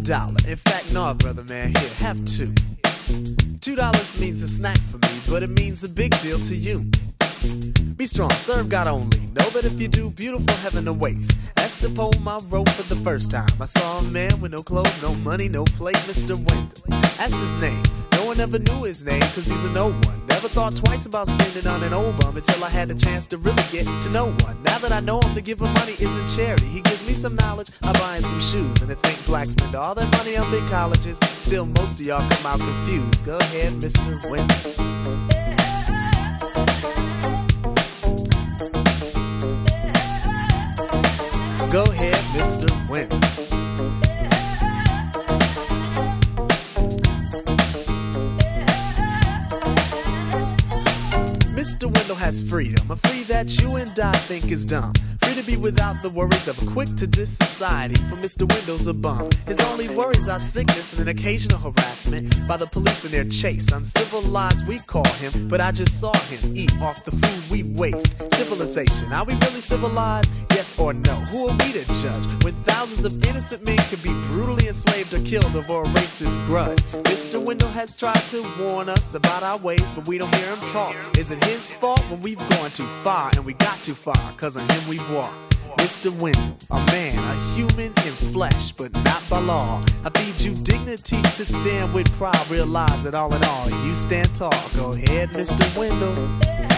Dollar. 0.00 0.36
In 0.46 0.56
fact, 0.56 0.92
no, 0.92 1.14
brother 1.14 1.44
man. 1.44 1.74
Here, 1.74 1.90
have 1.98 2.24
two. 2.24 2.52
Two 3.60 3.76
dollars 3.76 4.18
means 4.18 4.42
a 4.42 4.48
snack 4.48 4.78
for 4.78 4.98
me, 4.98 5.20
but 5.28 5.42
it 5.42 5.50
means 5.50 5.84
a 5.84 5.88
big 5.88 6.18
deal 6.20 6.38
to 6.40 6.54
you. 6.54 6.90
Be 7.96 8.06
strong, 8.06 8.30
serve 8.30 8.68
God 8.68 8.86
only. 8.86 9.18
Know 9.18 9.48
that 9.50 9.64
if 9.64 9.80
you 9.80 9.88
do, 9.88 10.10
beautiful 10.10 10.54
heaven 10.56 10.88
awaits. 10.88 11.28
That's 11.56 11.76
the 11.76 11.90
poem 11.90 12.26
I 12.26 12.38
wrote 12.48 12.68
for 12.70 12.82
the 12.94 13.00
first 13.02 13.30
time. 13.30 13.50
I 13.60 13.66
saw 13.66 13.98
a 13.98 14.02
man 14.02 14.40
with 14.40 14.52
no 14.52 14.62
clothes, 14.62 15.02
no 15.02 15.14
money, 15.16 15.48
no 15.48 15.64
plate, 15.64 15.96
Mr. 15.96 16.36
Wendell. 16.36 16.99
That's 17.20 17.38
his 17.38 17.60
name. 17.60 17.82
No 18.14 18.24
one 18.24 18.40
ever 18.40 18.58
knew 18.58 18.84
his 18.84 19.04
name, 19.04 19.20
cause 19.20 19.46
he's 19.46 19.62
a 19.66 19.70
no 19.72 19.92
one. 19.92 20.22
Never 20.26 20.48
thought 20.48 20.74
twice 20.74 21.04
about 21.04 21.28
spending 21.28 21.66
on 21.66 21.82
an 21.82 21.92
old 21.92 22.18
bum 22.18 22.34
until 22.34 22.64
I 22.64 22.70
had 22.70 22.88
the 22.88 22.94
chance 22.94 23.26
to 23.26 23.36
really 23.36 23.62
get 23.70 23.84
to 23.84 24.08
know 24.08 24.32
one. 24.40 24.56
Now 24.62 24.78
that 24.78 24.90
I 24.90 25.00
know 25.00 25.20
him, 25.20 25.34
to 25.34 25.42
give 25.42 25.60
him 25.60 25.70
money 25.74 25.92
isn't 26.00 26.28
charity. 26.34 26.64
He 26.64 26.80
gives 26.80 27.06
me 27.06 27.12
some 27.12 27.36
knowledge, 27.36 27.68
I 27.82 27.92
buy 27.92 28.16
him 28.16 28.22
some 28.22 28.40
shoes. 28.40 28.80
And 28.80 28.88
to 28.88 28.96
think 28.96 29.22
blacks 29.26 29.52
spend 29.52 29.74
all 29.74 29.94
their 29.94 30.08
money 30.12 30.38
on 30.38 30.50
big 30.50 30.66
colleges, 30.70 31.18
still 31.20 31.66
most 31.66 32.00
of 32.00 32.06
y'all 32.06 32.26
come 32.26 32.46
out 32.46 32.58
confused. 32.58 33.26
Go 33.26 33.36
ahead, 33.36 33.74
Mr. 33.74 34.30
Wendell. 34.30 34.56
Go 41.70 41.82
ahead, 41.82 42.14
Mr. 42.34 42.88
Wendell. 42.88 43.29
Mr. 51.80 51.96
Wendell 51.96 52.16
has 52.16 52.42
freedom, 52.42 52.90
a 52.90 52.96
free 52.96 53.22
that 53.22 53.58
you 53.58 53.76
and 53.76 53.98
I 53.98 54.12
think 54.12 54.52
is 54.52 54.66
dumb. 54.66 54.92
Free 55.22 55.32
to 55.32 55.42
be 55.42 55.56
without 55.56 56.02
the 56.02 56.10
worries 56.10 56.46
of 56.46 56.60
a 56.62 56.66
quick 56.66 56.94
to 56.96 57.06
this 57.06 57.38
society, 57.38 57.94
for 58.02 58.16
Mr. 58.16 58.46
Wendell's 58.46 58.86
a 58.86 58.92
bum. 58.92 59.30
His 59.46 59.58
only 59.60 59.88
worries 59.88 60.28
are 60.28 60.38
sickness 60.38 60.92
and 60.92 61.00
an 61.00 61.08
occasional 61.08 61.56
harassment 61.58 62.46
by 62.46 62.58
the 62.58 62.66
police 62.66 63.06
in 63.06 63.12
their 63.12 63.24
chase. 63.24 63.70
Uncivilized, 63.72 64.66
we 64.66 64.80
call 64.80 65.08
him, 65.24 65.48
but 65.48 65.62
I 65.62 65.72
just 65.72 65.98
saw 65.98 66.14
him 66.28 66.54
eat 66.54 66.70
off 66.82 67.02
the 67.06 67.12
food 67.12 67.50
we 67.50 67.62
waste. 67.62 68.12
Civilization, 68.34 69.10
are 69.14 69.24
we 69.24 69.32
really 69.32 69.62
civilized? 69.62 70.28
Yes 70.50 70.78
or 70.78 70.92
no? 70.92 71.14
Who 71.32 71.48
are 71.48 71.56
we 71.64 71.72
to 71.72 71.84
judge 72.02 72.44
when 72.44 72.54
thousands 72.64 73.06
of 73.06 73.26
innocent 73.26 73.64
men 73.64 73.78
could 73.88 74.02
be 74.02 74.12
brutally 74.30 74.68
enslaved 74.68 75.14
or 75.14 75.20
killed 75.20 75.56
over 75.56 75.84
a 75.84 75.86
racist 75.86 76.44
grudge? 76.44 76.78
Mr. 77.08 77.42
Wendell 77.42 77.70
has 77.70 77.96
tried 77.96 78.22
to 78.28 78.44
warn 78.60 78.90
us 78.90 79.14
about 79.14 79.42
our 79.42 79.56
ways, 79.56 79.90
but 79.92 80.06
we 80.06 80.18
don't 80.18 80.34
hear 80.34 80.54
him 80.54 80.68
talk. 80.68 80.94
Is 81.16 81.30
it 81.30 81.42
his 81.44 81.69
fault 81.72 82.00
when 82.10 82.20
we've 82.22 82.38
gone 82.38 82.70
too 82.70 82.86
far 83.04 83.30
and 83.36 83.44
we 83.44 83.54
got 83.54 83.76
too 83.82 83.94
far? 83.94 84.32
Cause 84.36 84.56
on 84.56 84.68
him 84.68 84.88
we've 84.88 85.10
walked. 85.12 85.34
Mr. 85.78 86.10
Wendell, 86.20 86.56
a 86.70 86.78
man, 86.86 87.16
a 87.18 87.54
human 87.54 87.86
in 87.86 88.14
flesh, 88.32 88.72
but 88.72 88.92
not 89.04 89.22
by 89.30 89.38
law. 89.40 89.84
I 90.04 90.10
feed 90.18 90.40
you 90.40 90.54
dignity 90.62 91.20
to 91.22 91.44
stand 91.44 91.94
with 91.94 92.10
pride. 92.12 92.50
Realize 92.50 93.04
that 93.04 93.14
all 93.14 93.32
in 93.34 93.42
all, 93.44 93.70
you 93.86 93.94
stand 93.94 94.34
tall. 94.34 94.52
Go 94.76 94.92
ahead, 94.92 95.30
Mr. 95.30 95.76
Wendell. 95.76 96.69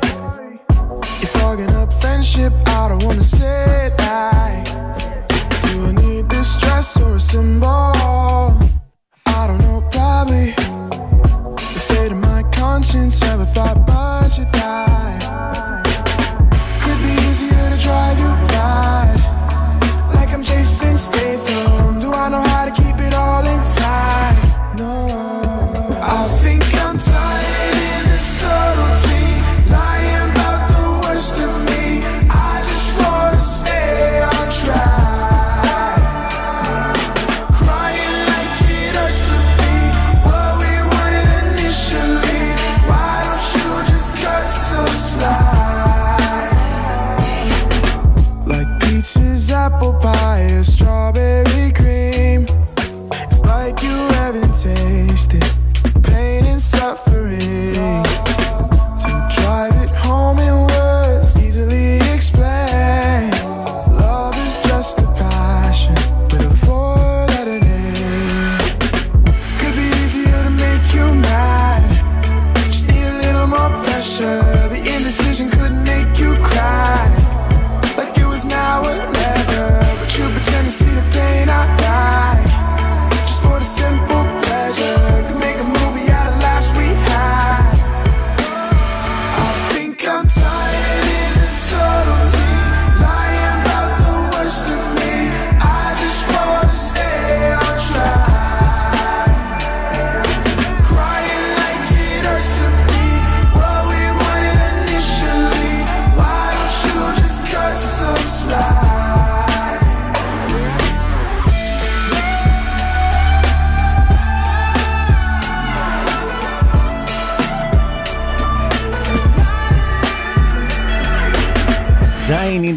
You're 1.21 1.31
fogging 1.39 1.69
up 1.69 1.93
friendship. 2.01 2.51
I 2.67 2.89
don't 2.89 3.03
wanna 3.05 3.23
say 3.23 3.89
that. 3.97 4.65
Do 5.63 5.85
I 5.85 5.91
need 5.93 6.27
distress 6.27 6.99
or 6.99 7.15
a 7.15 7.19
symbol? 7.21 7.67
I 7.67 9.47
don't 9.47 9.61
know, 9.61 9.81
probably. 9.93 10.51
The 11.55 11.83
fate 11.87 12.11
of 12.11 12.17
my 12.17 12.43
conscience. 12.51 13.21
Never 13.21 13.45
thought 13.45 13.87
much 13.87 14.39
of 14.39 14.51
that. 14.51 15.16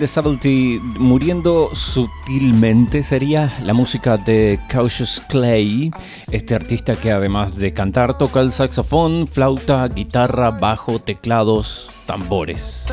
The 0.00 0.06
Subtlety, 0.06 0.80
muriendo 0.98 1.74
sutilmente, 1.74 3.02
sería 3.02 3.52
la 3.62 3.74
música 3.74 4.16
de 4.16 4.58
Cautious 4.66 5.22
Clay, 5.28 5.90
este 6.32 6.54
artista 6.54 6.96
que 6.96 7.12
además 7.12 7.54
de 7.54 7.74
cantar 7.74 8.16
toca 8.16 8.40
el 8.40 8.50
saxofón, 8.50 9.28
flauta, 9.28 9.86
guitarra, 9.88 10.52
bajo, 10.52 11.00
teclados, 11.00 11.90
tambores. 12.06 12.86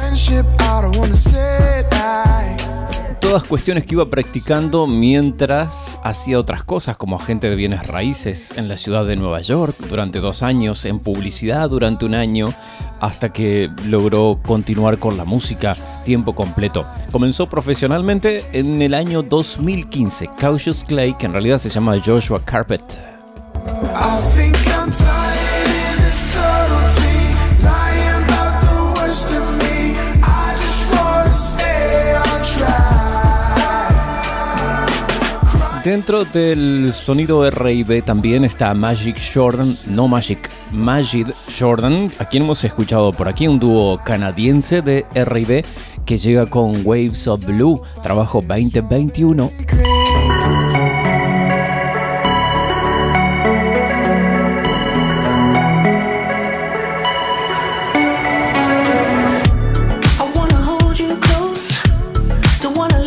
Todas 3.19 3.43
cuestiones 3.43 3.85
que 3.85 3.95
iba 3.95 4.09
practicando 4.09 4.87
mientras 4.87 5.99
hacía 6.03 6.39
otras 6.39 6.63
cosas 6.63 6.97
como 6.97 7.17
agente 7.17 7.49
de 7.49 7.55
bienes 7.55 7.87
raíces 7.87 8.57
en 8.57 8.67
la 8.67 8.77
ciudad 8.77 9.05
de 9.05 9.15
Nueva 9.15 9.41
York 9.41 9.75
durante 9.89 10.19
dos 10.19 10.43
años, 10.43 10.85
en 10.85 10.99
publicidad 10.99 11.69
durante 11.69 12.05
un 12.05 12.15
año, 12.15 12.53
hasta 12.99 13.33
que 13.33 13.69
logró 13.85 14.39
continuar 14.45 14.97
con 14.97 15.17
la 15.17 15.25
música 15.25 15.75
tiempo 16.05 16.35
completo. 16.35 16.85
Comenzó 17.11 17.47
profesionalmente 17.47 18.43
en 18.53 18.81
el 18.81 18.93
año 18.93 19.23
2015. 19.23 20.29
Cautious 20.37 20.83
Clay, 20.83 21.13
que 21.15 21.25
en 21.25 21.33
realidad 21.33 21.57
se 21.57 21.69
llama 21.69 21.99
Joshua 22.03 22.39
Carpet. 22.43 22.83
Dentro 35.87 36.25
del 36.25 36.91
sonido 36.91 37.47
R&B 37.47 38.01
también 38.01 38.43
está 38.43 38.73
Magic 38.73 39.17
Jordan, 39.33 39.73
no 39.87 40.09
Magic, 40.09 40.49
Majid 40.73 41.27
Jordan, 41.57 42.11
a 42.19 42.25
quien 42.25 42.43
hemos 42.43 42.61
escuchado 42.65 43.13
por 43.13 43.29
aquí, 43.29 43.47
un 43.47 43.57
dúo 43.57 43.97
canadiense 44.03 44.81
de 44.81 45.05
R&B 45.13 45.63
que 46.05 46.17
llega 46.17 46.45
con 46.45 46.81
Waves 46.85 47.25
of 47.29 47.45
Blue, 47.45 47.81
trabajo 48.03 48.41
2021. 48.45 49.49
I 62.59 62.73
wanna 62.75 63.06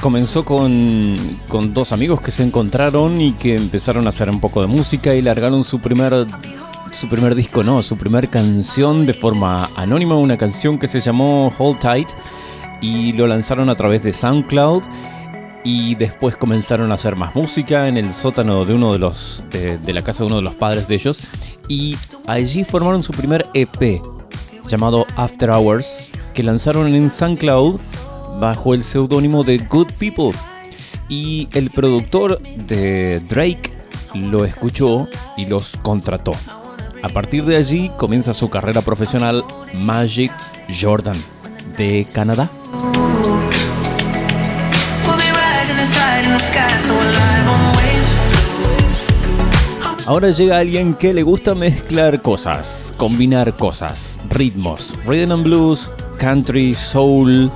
comenzó 0.00 0.44
con, 0.44 1.16
con, 1.48 1.74
dos 1.74 1.92
amigos 1.92 2.20
que 2.20 2.30
se 2.30 2.42
encontraron 2.42 3.20
y 3.20 3.32
que 3.32 3.56
empezaron 3.56 4.06
a 4.06 4.08
hacer 4.08 4.30
un 4.30 4.40
poco 4.40 4.60
de 4.60 4.66
música 4.66 5.14
y 5.14 5.22
largaron 5.22 5.62
su 5.62 5.80
primer, 5.80 6.26
su 6.92 7.08
primer 7.08 7.34
disco, 7.34 7.62
no, 7.62 7.82
su 7.82 7.96
primer 7.96 8.28
canción 8.30 9.06
de 9.06 9.14
forma 9.14 9.70
anónima, 9.76 10.16
una 10.16 10.36
canción 10.36 10.78
que 10.78 10.88
se 10.88 11.00
llamó 11.00 11.52
Hold 11.58 11.80
Tight 11.80 12.08
y 12.80 13.12
lo 13.12 13.26
lanzaron 13.26 13.68
a 13.68 13.74
través 13.74 14.02
de 14.02 14.12
SoundCloud 14.12 14.82
y 15.64 15.94
después 15.96 16.36
comenzaron 16.36 16.90
a 16.90 16.94
hacer 16.94 17.16
más 17.16 17.34
música 17.34 17.86
en 17.86 17.98
el 17.98 18.14
sótano 18.14 18.64
de 18.64 18.74
uno 18.74 18.92
de 18.92 18.98
los 18.98 19.44
de, 19.50 19.76
de 19.76 19.92
la 19.92 20.02
casa 20.02 20.24
de 20.24 20.28
uno 20.28 20.36
de 20.36 20.42
los 20.42 20.54
padres 20.54 20.88
de 20.88 20.94
ellos 20.94 21.18
y 21.68 21.96
allí 22.26 22.64
formaron 22.64 23.02
su 23.02 23.12
primer 23.12 23.46
EP 23.52 24.00
llamado 24.66 25.06
After 25.16 25.50
Hours 25.50 26.12
que 26.32 26.42
lanzaron 26.42 26.94
en 26.94 27.10
SoundCloud 27.10 27.78
bajo 28.40 28.74
el 28.74 28.82
seudónimo 28.82 29.44
de 29.44 29.58
Good 29.58 29.92
People. 29.98 30.32
Y 31.08 31.48
el 31.52 31.70
productor 31.70 32.40
de 32.40 33.20
Drake 33.20 33.72
lo 34.14 34.44
escuchó 34.44 35.08
y 35.36 35.44
los 35.44 35.76
contrató. 35.82 36.32
A 37.02 37.08
partir 37.08 37.44
de 37.44 37.56
allí 37.56 37.90
comienza 37.96 38.32
su 38.34 38.50
carrera 38.50 38.82
profesional 38.82 39.44
Magic 39.74 40.32
Jordan 40.80 41.16
de 41.76 42.06
Canadá. 42.12 42.50
Ahora 50.06 50.30
llega 50.30 50.58
alguien 50.58 50.94
que 50.94 51.14
le 51.14 51.22
gusta 51.22 51.54
mezclar 51.54 52.20
cosas, 52.20 52.92
combinar 52.96 53.56
cosas, 53.56 54.18
ritmos, 54.28 54.98
rhythm 55.06 55.30
and 55.30 55.44
blues, 55.44 55.88
country, 56.18 56.74
soul, 56.74 57.52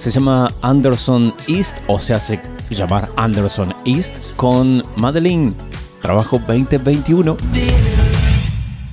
se 0.00 0.10
llama 0.10 0.50
Anderson 0.62 1.34
East 1.46 1.76
o 1.86 2.00
se 2.00 2.14
hace 2.14 2.40
llamar 2.70 3.10
Anderson 3.16 3.74
East 3.84 4.34
con 4.36 4.82
Madeline. 4.96 5.52
Trabajo 6.00 6.38
2021. 6.38 7.36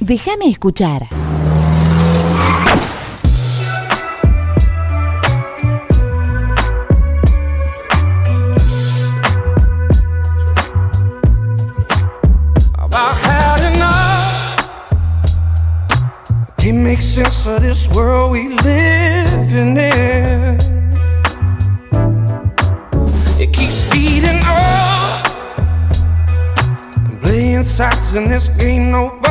Déjame 0.01 0.49
escuchar. 0.49 1.07
Make 16.87 17.01
sense 17.01 17.45
of 17.47 17.61
this 17.61 17.89
world 17.89 18.31
we 18.31 18.47
live 18.47 18.56
in 28.15 28.29
this 28.29 28.47
game, 28.49 28.91
nobody 28.91 29.26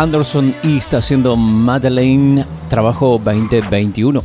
Anderson 0.00 0.54
East 0.62 0.94
haciendo 0.94 1.36
Madeleine, 1.36 2.46
trabajo 2.68 3.20
2021. 3.22 4.22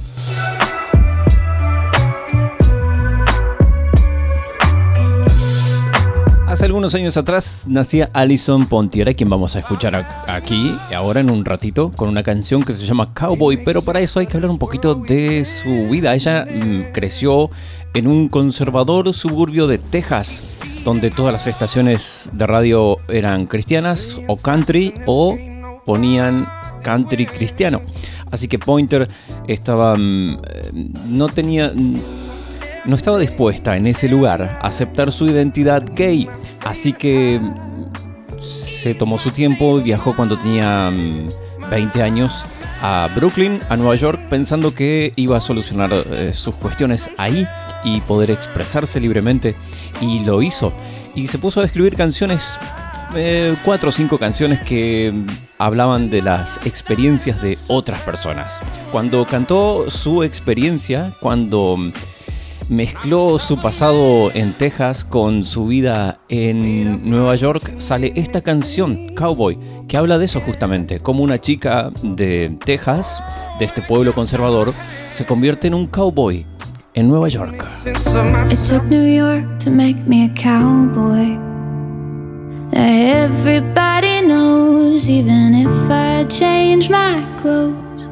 Hace 6.48 6.64
algunos 6.64 6.96
años 6.96 7.18
atrás 7.18 7.66
nacía 7.68 8.10
Alison 8.14 8.68
Pontiera, 8.68 9.14
quien 9.16 9.28
vamos 9.28 9.58
a 9.58 9.60
escuchar 9.60 10.08
aquí, 10.30 10.74
ahora 10.96 11.20
en 11.20 11.30
un 11.30 11.44
ratito, 11.44 11.92
con 11.92 12.08
una 12.08 12.24
canción 12.24 12.64
que 12.64 12.72
se 12.72 12.86
llama 12.86 13.14
Cowboy, 13.14 13.66
pero 13.66 13.82
para 13.82 14.00
eso 14.00 14.22
hay 14.22 14.28
que 14.28 14.38
hablar 14.38 14.52
un 14.52 14.60
poquito 14.60 14.96
de 14.96 15.44
su 15.44 15.90
vida. 15.90 16.16
Ella 16.16 16.46
mm, 16.46 16.94
creció 16.94 17.50
en 17.94 18.08
un 18.08 18.30
conservador 18.30 19.14
suburbio 19.14 19.68
de 19.68 19.80
Texas, 19.80 20.56
donde 20.86 21.10
todas 21.10 21.34
las 21.34 21.48
estaciones 21.48 22.30
de 22.32 22.48
radio 22.48 22.98
eran 23.10 23.46
cristianas 23.46 24.18
o 24.30 24.38
country 24.38 24.94
o 25.06 25.38
ponían 25.86 26.48
country 26.84 27.26
cristiano. 27.26 27.82
Así 28.32 28.48
que 28.48 28.60
Pointer 28.60 29.08
estaba 29.48 29.96
mm, 29.96 30.40
eh, 30.50 30.72
no 31.10 31.30
tenía 31.30 31.72
mm, 31.74 31.96
no 32.86 32.96
estaba 32.96 33.18
dispuesta 33.18 33.78
en 33.78 33.88
ese 33.88 34.08
lugar 34.08 34.44
a 34.44 34.68
aceptar 34.68 35.12
su 35.12 35.28
identidad 35.28 35.84
gay, 35.96 36.28
así 36.66 36.94
que 36.94 37.40
mm, 37.40 38.42
se 38.42 38.94
tomó 38.94 39.18
su 39.18 39.32
tiempo 39.32 39.80
y 39.80 39.84
viajó 39.84 40.16
cuando 40.16 40.38
tenía 40.38 40.92
mm, 40.92 41.30
20 41.72 42.04
años 42.04 42.46
a 42.82 43.10
Brooklyn, 43.16 43.60
a 43.70 43.78
Nueva 43.78 43.96
York, 43.96 44.22
pensando 44.30 44.74
que 44.74 45.14
iba 45.16 45.38
a 45.38 45.42
solucionar 45.42 45.92
eh, 45.94 46.32
sus 46.34 46.54
cuestiones 46.56 47.10
ahí 47.18 47.48
y 47.84 48.02
poder 48.02 48.32
expresarse 48.32 49.00
libremente, 49.00 49.56
y 50.02 50.20
lo 50.20 50.42
hizo. 50.42 50.74
Y 51.16 51.28
se 51.28 51.38
puso 51.38 51.62
a 51.62 51.66
escribir 51.66 51.96
canciones, 51.96 52.60
eh, 53.16 53.56
cuatro 53.64 53.90
o 53.90 53.92
cinco 53.92 54.18
canciones 54.18 54.60
que 54.62 55.14
hablaban 55.58 56.10
de 56.10 56.22
las 56.22 56.60
experiencias 56.66 57.42
de 57.42 57.58
otras 57.68 58.02
personas. 58.02 58.60
Cuando 58.92 59.26
cantó 59.26 59.90
su 59.90 60.24
experiencia, 60.24 61.14
cuando 61.20 61.78
mezcló 62.70 63.40
su 63.40 63.58
pasado 63.58 64.32
en 64.34 64.54
Texas 64.54 65.06
con 65.06 65.44
su 65.44 65.68
vida 65.68 66.18
en 66.30 67.10
Nueva 67.10 67.36
York, 67.36 67.80
sale 67.80 68.12
esta 68.16 68.42
canción, 68.42 69.14
Cowboy, 69.16 69.58
que 69.88 69.98
habla 69.98 70.18
de 70.18 70.26
eso 70.26 70.42
justamente, 70.42 71.00
como 71.00 71.24
una 71.24 71.40
chica 71.40 71.92
de 72.02 72.58
Texas, 72.66 73.24
de 73.60 73.66
este 73.66 73.82
pueblo 73.82 74.14
conservador, 74.14 74.74
se 75.12 75.26
convierte 75.26 75.68
en 75.68 75.76
un 75.76 75.88
cowboy 75.88 76.46
en 76.94 77.08
Nueva 77.08 77.28
York. 77.30 77.68
Everybody 82.78 84.20
knows, 84.20 85.10
even 85.10 85.56
if 85.56 85.90
I 85.90 86.26
change 86.26 86.90
my 86.90 87.24
clothes. 87.40 88.04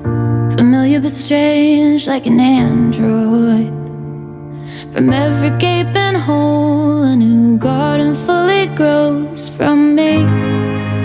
Familiar 0.55 1.01
but 1.01 1.11
strange, 1.11 2.07
like 2.07 2.26
an 2.26 2.39
android. 2.39 3.68
From 4.93 5.11
every 5.11 5.49
gaping 5.59 6.16
hole, 6.16 7.03
a 7.03 7.14
new 7.14 7.57
garden 7.57 8.16
fully 8.16 8.68
grows 8.68 9.49
from 9.49 9.95
me. 9.95 10.24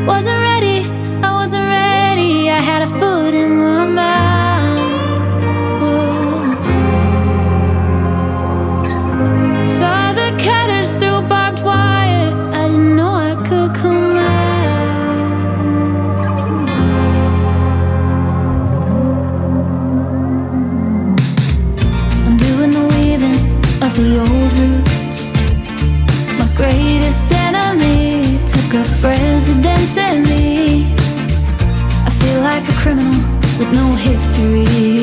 Wasn't 0.06 0.38
ready, 0.38 0.88
I 1.26 1.32
wasn't 1.32 1.66
ready. 1.66 2.50
I 2.50 2.60
had 2.60 2.82
a 2.82 2.86
foot 2.86 3.34
in 3.34 3.56
my 3.56 3.86
mouth. 3.86 4.27
With 33.58 33.72
no 33.72 33.94
history. 33.96 34.97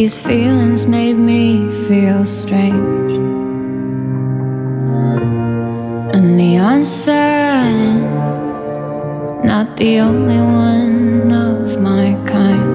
These 0.00 0.18
feelings 0.26 0.86
made 0.86 1.18
me 1.18 1.68
feel 1.68 2.24
strange. 2.24 3.12
A 6.16 6.18
neon 6.18 6.86
sign, 6.86 8.00
not 9.44 9.76
the 9.76 10.00
only 10.00 10.40
one 10.40 11.30
of 11.30 11.78
my 11.82 12.16
kind. 12.24 12.70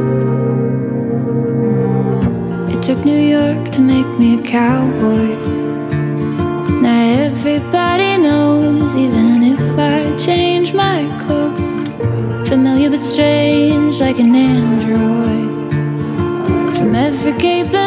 It 2.71 2.83
took 2.83 3.03
New 3.03 3.17
York 3.17 3.71
to 3.71 3.81
make 3.81 4.05
me 4.19 4.39
a 4.39 4.43
cowboy. 4.43 5.33
Now 6.79 7.25
everybody 7.25 8.17
knows, 8.19 8.95
even 8.95 9.41
if 9.41 9.75
I 9.79 10.15
change 10.17 10.75
my 10.75 11.01
clothes. 11.25 12.47
Familiar 12.47 12.91
but 12.91 13.01
strange, 13.01 13.99
like 13.99 14.19
an 14.19 14.35
android. 14.35 15.44
Every 16.95 17.33
day. 17.33 17.84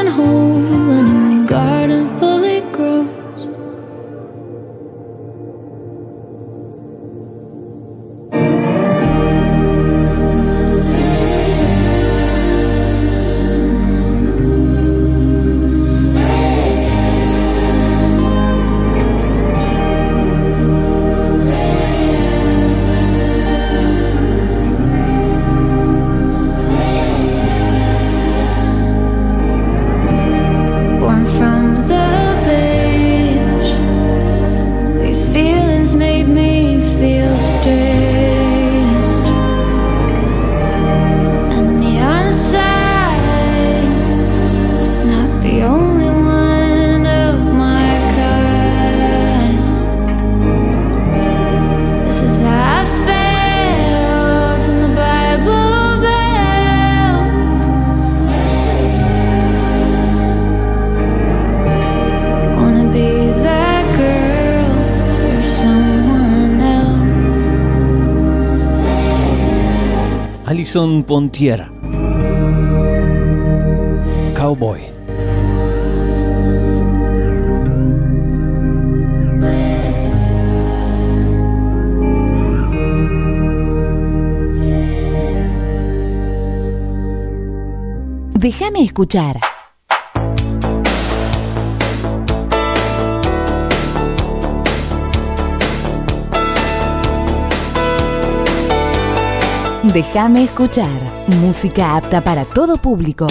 Alison 70.69 71.03
Pontiera. 71.03 71.71
Cowboy. 74.35 74.81
Déjame 88.35 88.83
escuchar. 88.83 89.48
Déjame 99.93 100.45
escuchar. 100.45 101.01
Música 101.41 101.97
apta 101.97 102.21
para 102.21 102.45
todo 102.45 102.77
público. 102.77 103.27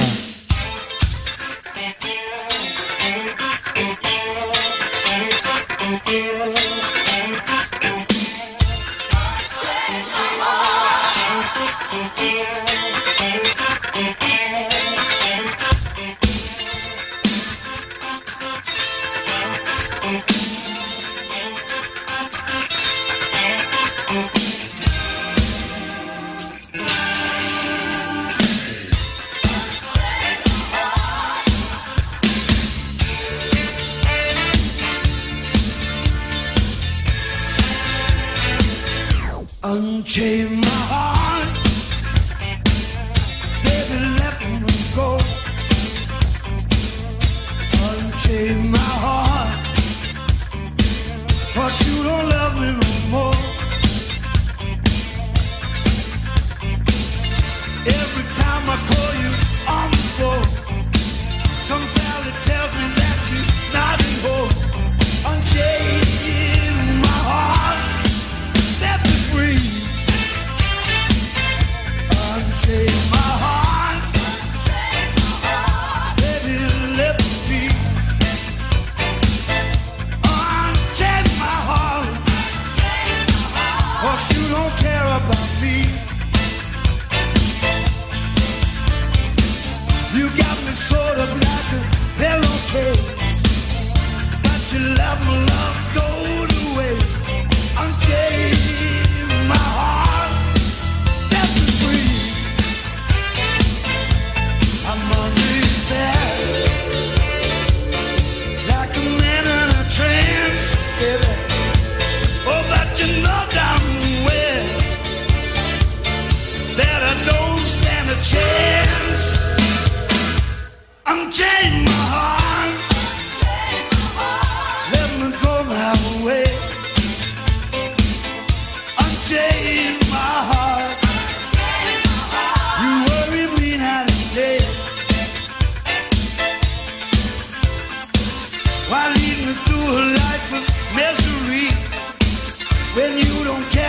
when 142.98 143.16
you 143.16 143.44
don't 143.44 143.70
care. 143.70 143.87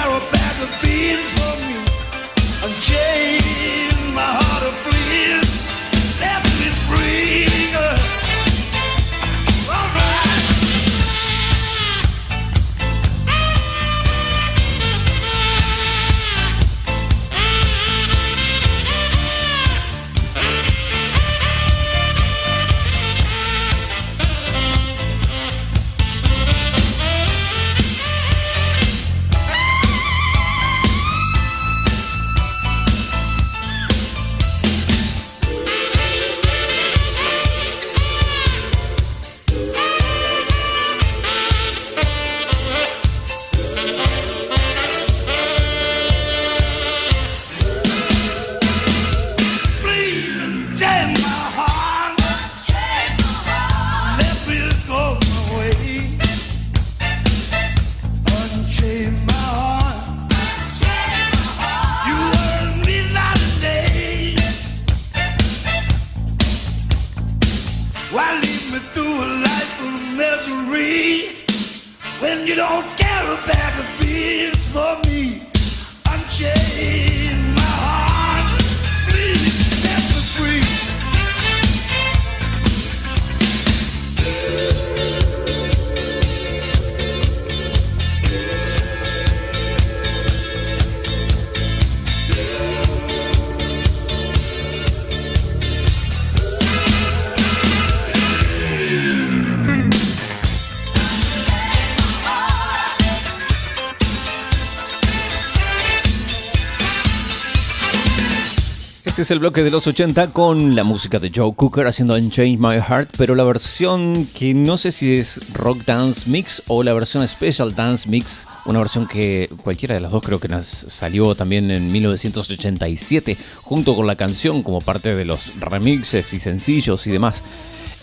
Es 109.28 109.32
el 109.32 109.40
bloque 109.40 109.62
de 109.62 109.70
los 109.70 109.86
80 109.86 110.28
con 110.28 110.74
la 110.74 110.84
música 110.84 111.18
de 111.18 111.30
Joe 111.34 111.52
Cooker 111.54 111.86
haciendo 111.86 112.14
Unchained 112.14 112.58
My 112.58 112.80
Heart, 112.80 113.10
pero 113.18 113.34
la 113.34 113.44
versión 113.44 114.26
que 114.26 114.54
no 114.54 114.78
sé 114.78 114.90
si 114.90 115.18
es 115.18 115.52
Rock 115.52 115.84
Dance 115.84 116.30
Mix 116.30 116.62
o 116.66 116.82
la 116.82 116.94
versión 116.94 117.28
Special 117.28 117.74
Dance 117.74 118.08
Mix, 118.08 118.46
una 118.64 118.78
versión 118.78 119.06
que 119.06 119.50
cualquiera 119.62 119.94
de 119.94 120.00
las 120.00 120.12
dos 120.12 120.22
creo 120.24 120.40
que 120.40 120.48
nos 120.48 120.64
salió 120.64 121.34
también 121.34 121.70
en 121.70 121.92
1987 121.92 123.36
junto 123.60 123.94
con 123.94 124.06
la 124.06 124.16
canción 124.16 124.62
como 124.62 124.80
parte 124.80 125.14
de 125.14 125.26
los 125.26 125.52
remixes 125.60 126.32
y 126.32 126.40
sencillos 126.40 127.06
y 127.06 127.10
demás. 127.10 127.42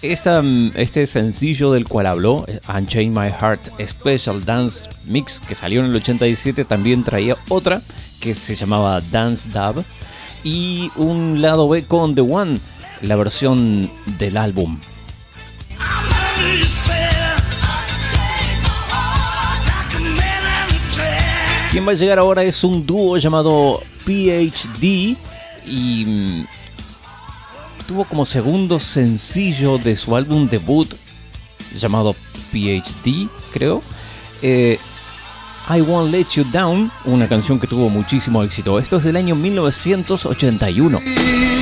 Esta, 0.03 0.43
mm, 0.43 0.73
este 0.76 1.07
sencillo 1.07 1.71
del 1.71 1.86
cual 1.86 2.05
habló, 2.05 2.45
eh, 2.47 2.59
Unchained 2.67 3.17
My 3.17 3.32
Heart 3.32 3.69
Special 3.84 4.45
Dance 4.45 4.91
Mix, 5.05 5.39
que 5.39 5.55
salió 5.55 5.80
en 5.80 5.88
el 5.88 5.95
87, 5.95 6.65
también 6.65 7.03
traía 7.03 7.36
otra 7.49 7.82
que 8.19 8.36
se 8.36 8.53
llamaba 8.53 9.01
Dance 9.01 9.49
Dub 9.49 9.84
y 10.46 10.91
un 10.96 11.41
lado 11.41 11.68
B 11.68 11.86
con 11.86 12.14
The 12.14 12.22
One, 12.22 12.60
la 13.02 13.16
versión 13.16 13.91
del 14.20 14.38
álbum. 14.38 14.80
Quien 21.72 21.86
va 21.86 21.91
a 21.91 21.96
llegar 21.96 22.20
ahora 22.20 22.43
es 22.43 22.64
un 22.64 22.86
dúo 22.86 23.18
llamado 23.18 23.82
PhD 24.06 25.18
y 25.66 26.06
mm, 26.06 26.46
tuvo 27.88 28.06
como 28.06 28.26
segundo 28.26 28.80
sencillo 28.80 29.80
de 29.80 29.98
su 29.98 30.16
álbum 30.16 30.48
debut 30.48 30.93
llamado 31.76 32.16
PhD, 32.54 33.28
creo. 33.52 33.82
eh, 34.43 34.80
I 35.68 35.82
Won't 35.82 36.11
Let 36.11 36.28
You 36.36 36.43
Down, 36.51 36.91
una 37.05 37.28
canción 37.28 37.59
que 37.59 37.68
tuvo 37.68 37.89
muchísimo 37.89 38.43
éxito. 38.43 38.78
Esto 38.78 38.97
es 38.97 39.03
del 39.03 39.16
año 39.16 39.36
1981. 39.36 41.55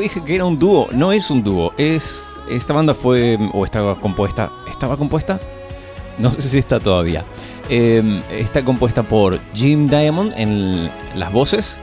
Dije 0.00 0.22
que 0.24 0.34
era 0.34 0.44
un 0.44 0.58
dúo. 0.58 0.88
No 0.92 1.12
es 1.12 1.30
un 1.30 1.42
dúo. 1.42 1.72
Es. 1.76 2.40
Esta 2.48 2.74
banda 2.74 2.94
fue. 2.94 3.38
o 3.52 3.64
estaba 3.64 3.94
compuesta. 3.96 4.50
¿Estaba 4.70 4.96
compuesta? 4.96 5.40
No 6.18 6.30
sé 6.30 6.42
si 6.42 6.58
está 6.58 6.78
todavía. 6.78 7.24
Eh, 7.68 8.22
está 8.30 8.64
compuesta 8.64 9.02
por 9.02 9.40
Jim 9.54 9.88
Diamond 9.88 10.32
en 10.36 10.90
las 11.16 11.32
voces. 11.32 11.78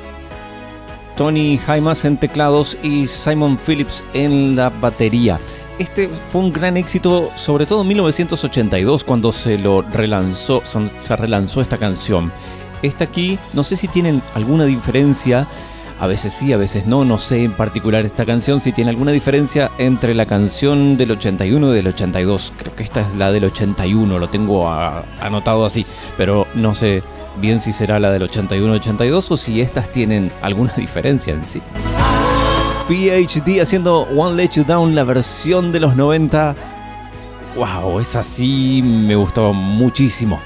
Tony 1.16 1.58
Jaimas 1.58 2.06
en 2.06 2.18
teclados 2.18 2.78
y 2.82 3.08
Simon 3.08 3.58
Phillips 3.58 4.04
en 4.14 4.56
la 4.56 4.70
batería. 4.70 5.40
Este 5.80 6.10
fue 6.32 6.42
un 6.42 6.54
gran 6.54 6.78
éxito, 6.78 7.32
sobre 7.36 7.66
todo 7.66 7.82
en 7.82 7.88
1982, 7.90 9.04
cuando 9.04 9.32
se 9.32 9.58
lo 9.58 9.82
relanzó, 9.82 10.62
se 10.66 11.16
relanzó 11.16 11.62
esta 11.62 11.78
canción. 11.78 12.32
Esta 12.82 13.04
aquí, 13.04 13.38
no 13.54 13.64
sé 13.64 13.78
si 13.78 13.88
tienen 13.88 14.22
alguna 14.36 14.66
diferencia 14.66 15.48
a 16.02 16.08
veces 16.08 16.34
sí, 16.34 16.52
a 16.52 16.58
veces 16.58 16.88
no. 16.88 17.06
No 17.06 17.20
sé 17.20 17.44
en 17.44 17.52
particular 17.52 18.04
esta 18.06 18.26
canción 18.26 18.60
si 18.60 18.72
tiene 18.72 18.90
alguna 18.90 19.12
diferencia 19.12 19.70
entre 19.78 20.16
la 20.16 20.26
canción 20.26 20.98
del 20.98 21.12
81 21.12 21.72
y 21.72 21.76
del 21.76 21.88
82. 21.88 22.54
Creo 22.58 22.76
que 22.76 22.82
esta 22.82 23.02
es 23.02 23.16
la 23.18 23.32
del 23.32 23.46
81, 23.46 24.18
lo 24.18 24.28
tengo 24.28 24.68
anotado 24.68 25.64
así, 25.64 25.86
pero 26.18 26.48
no 26.56 26.74
sé 26.74 27.04
bien 27.40 27.62
si 27.62 27.72
será 27.72 28.00
la 28.00 28.10
del 28.10 28.24
81-82 28.24 29.30
o 29.30 29.38
si 29.38 29.62
estas 29.62 29.92
tienen 29.92 30.32
alguna 30.42 30.74
diferencia 30.74 31.36
en 31.36 31.46
sí. 31.46 31.62
PhD 32.88 33.62
haciendo 33.62 34.02
One 34.16 34.38
Let 34.38 34.50
You 34.56 34.64
Down, 34.64 34.96
la 34.96 35.04
versión 35.04 35.72
de 35.72 35.82
los 35.82 35.96
90. 35.96 36.56
¡Wow! 37.56 38.00
Es 38.00 38.16
así, 38.16 38.82
me 38.82 39.16
gustaba 39.16 39.52
muchísimo. 39.52 40.40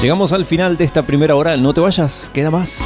Llegamos 0.00 0.32
al 0.32 0.44
final 0.44 0.76
de 0.76 0.84
esta 0.84 1.04
primera 1.04 1.34
hora. 1.34 1.56
No 1.56 1.74
te 1.74 1.80
vayas, 1.80 2.30
queda 2.32 2.52
más. 2.52 2.84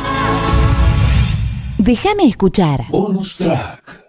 Déjame 1.76 2.24
escuchar. 2.24 2.86
Bonus 2.88 3.36
track. 3.36 4.01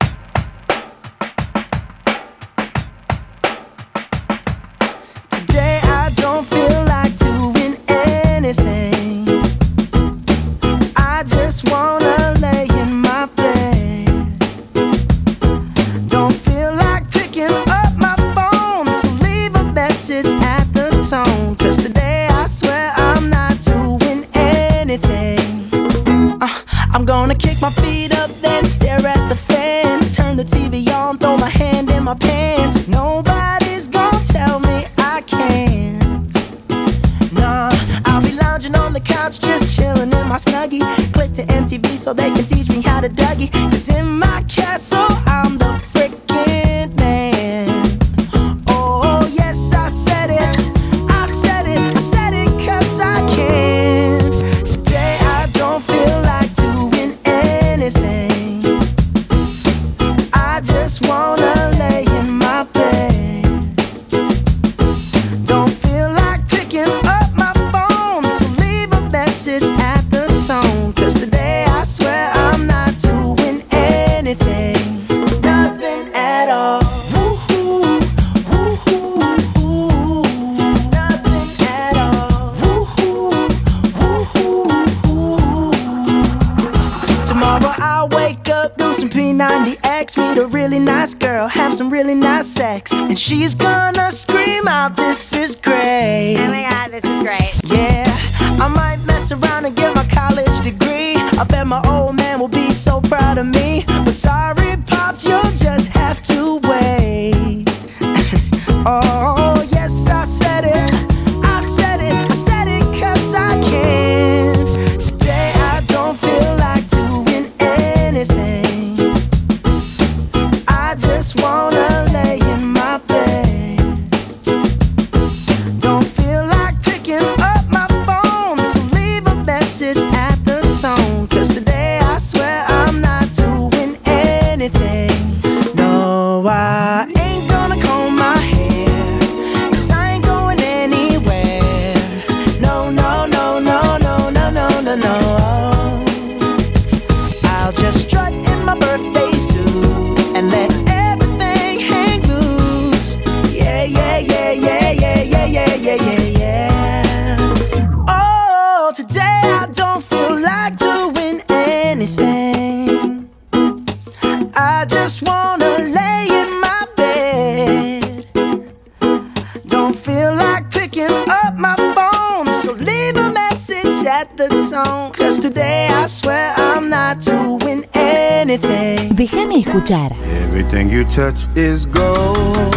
touch 181.13 181.47
is 181.55 181.85
gold. 181.85 182.73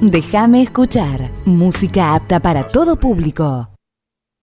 Déjame 0.00 0.62
escuchar. 0.62 1.30
Música 1.44 2.14
apta 2.14 2.40
para 2.40 2.66
todo 2.68 2.96
público. 2.96 3.68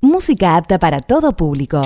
Música 0.00 0.56
apta 0.56 0.78
para 0.78 1.00
todo 1.00 1.36
público. 1.36 1.82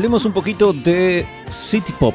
Hablemos 0.00 0.24
un 0.24 0.32
poquito 0.32 0.72
de 0.72 1.26
City 1.50 1.92
Pop. 1.92 2.14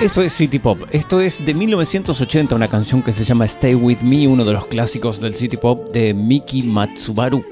Esto 0.00 0.22
es 0.22 0.32
City 0.32 0.58
Pop. 0.58 0.78
Esto 0.90 1.20
es 1.20 1.44
de 1.44 1.52
1980, 1.52 2.54
una 2.54 2.68
canción 2.68 3.02
que 3.02 3.12
se 3.12 3.22
llama 3.24 3.44
Stay 3.44 3.74
With 3.74 3.98
Me, 4.00 4.26
uno 4.26 4.46
de 4.46 4.54
los 4.54 4.64
clásicos 4.64 5.20
del 5.20 5.34
City 5.34 5.58
Pop 5.58 5.92
de 5.92 6.14
Miki 6.14 6.62
Matsubaru. 6.62 7.44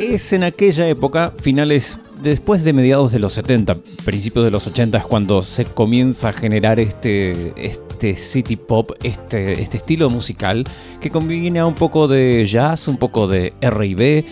Es 0.00 0.32
en 0.32 0.44
aquella 0.44 0.88
época, 0.88 1.34
finales 1.38 1.98
después 2.20 2.64
de 2.64 2.72
mediados 2.72 3.12
de 3.12 3.18
los 3.18 3.32
70, 3.34 3.76
principios 4.04 4.44
de 4.44 4.50
los 4.50 4.66
80, 4.66 4.98
es 4.98 5.04
cuando 5.04 5.42
se 5.42 5.64
comienza 5.64 6.30
a 6.30 6.32
generar 6.32 6.80
este, 6.80 7.52
este 7.56 8.16
city 8.16 8.56
pop, 8.56 8.92
este, 9.02 9.62
este 9.62 9.76
estilo 9.78 10.10
musical 10.10 10.64
que 11.00 11.10
combina 11.10 11.66
un 11.66 11.74
poco 11.74 12.08
de 12.08 12.46
jazz, 12.46 12.88
un 12.88 12.96
poco 12.96 13.28
de 13.28 13.52
RB, 13.60 14.24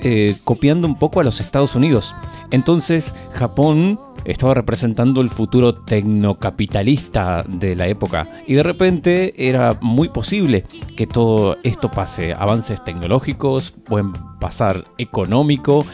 eh, 0.00 0.36
copiando 0.44 0.86
un 0.86 0.98
poco 0.98 1.20
a 1.20 1.24
los 1.24 1.40
Estados 1.40 1.74
Unidos. 1.74 2.14
Entonces, 2.50 3.14
Japón 3.32 4.00
estaba 4.24 4.54
representando 4.54 5.20
el 5.20 5.30
futuro 5.30 5.74
tecnocapitalista 5.74 7.44
de 7.48 7.74
la 7.74 7.86
época 7.86 8.28
y 8.46 8.54
de 8.54 8.62
repente 8.62 9.48
era 9.48 9.78
muy 9.80 10.08
posible 10.10 10.64
que 10.96 11.06
todo 11.06 11.56
esto 11.62 11.90
pase, 11.90 12.34
avances 12.34 12.84
tecnológicos, 12.84 13.72
pueden 13.86 14.12
pasar 14.38 14.84
económico 14.98 15.86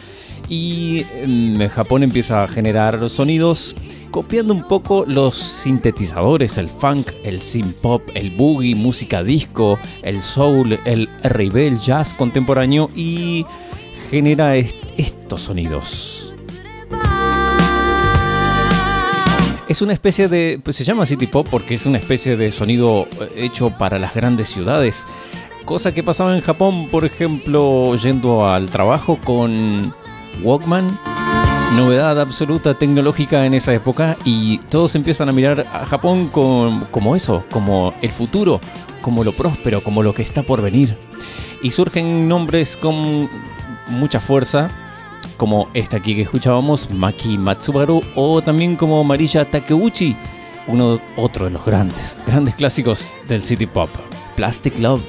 y 0.49 1.05
en 1.14 1.68
Japón 1.68 2.03
empieza 2.03 2.42
a 2.42 2.49
generar 2.49 3.09
sonidos 3.09 3.74
copiando 4.11 4.55
un 4.55 4.62
poco 4.68 5.05
los 5.07 5.36
sintetizadores, 5.36 6.57
el 6.59 6.70
funk, 6.70 7.09
el 7.24 7.40
synth 7.40 7.74
pop, 7.82 8.03
el 8.14 8.30
boogie, 8.30 8.74
música 8.76 9.22
disco, 9.24 9.78
el 10.03 10.22
soul, 10.22 10.78
el 10.84 11.09
R&B, 11.22 11.66
el 11.66 11.78
jazz 11.80 12.14
contemporáneo 12.14 12.90
y 12.95 13.45
genera 14.11 14.55
est- 14.57 14.76
estos 14.97 15.40
sonidos. 15.42 16.32
Es 19.66 19.80
una 19.82 19.95
especie 19.95 20.28
de, 20.28 20.61
pues 20.62 20.76
se 20.76 20.84
llama 20.84 21.07
city 21.07 21.26
pop 21.26 21.49
porque 21.51 21.74
es 21.74 21.86
una 21.86 21.99
especie 21.99 22.36
de 22.36 22.53
sonido 22.53 23.09
eh, 23.20 23.30
hecho 23.36 23.70
para 23.70 23.99
las 23.99 24.14
grandes 24.14 24.49
ciudades. 24.49 25.07
Cosa 25.64 25.92
que 25.95 26.03
pasaba 26.03 26.36
en 26.36 26.42
Japón, 26.42 26.88
por 26.90 27.05
ejemplo, 27.07 27.97
yendo 27.97 28.47
al 28.47 28.66
trabajo 28.68 29.18
con 29.24 29.95
Walkman. 30.43 30.99
Novedad 31.76 32.20
absoluta 32.20 32.74
tecnológica 32.74 33.47
en 33.47 33.55
esa 33.55 33.74
época 33.74 34.16
y 34.24 34.59
todos 34.59 34.95
empiezan 34.95 35.28
a 35.28 35.32
mirar 35.32 35.66
a 35.72 35.85
Japón 35.87 36.28
como 36.28 37.16
eso, 37.16 37.45
como 37.51 37.93
el 38.01 38.11
futuro, 38.11 38.61
como 39.01 39.24
lo 39.24 39.32
próspero, 39.32 39.82
como 39.82 40.03
lo 40.03 40.14
que 40.14 40.22
está 40.22 40.43
por 40.43 40.62
venir. 40.62 40.97
Y 41.62 41.72
surgen 41.72 42.28
nombres 42.28 42.76
con 42.76 43.28
mucha 43.89 44.20
fuerza, 44.20 44.70
como 45.37 45.68
este 45.74 45.97
aquí 45.97 46.14
que 46.14 46.22
escuchábamos, 46.22 46.91
Maki 46.91 47.39
Matsubaru, 47.39 48.03
o 48.14 48.41
también 48.41 48.76
como 48.76 49.03
Marilla 49.03 49.45
Takeuchi, 49.45 50.16
uno 50.68 51.01
otro 51.16 51.47
de 51.47 51.51
los 51.51 51.64
grandes, 51.64 52.20
grandes 52.26 52.55
clásicos 52.55 53.14
del 53.28 53.43
city 53.43 53.66
pop, 53.66 53.91
Plastic 54.37 54.78
Love. 54.78 55.03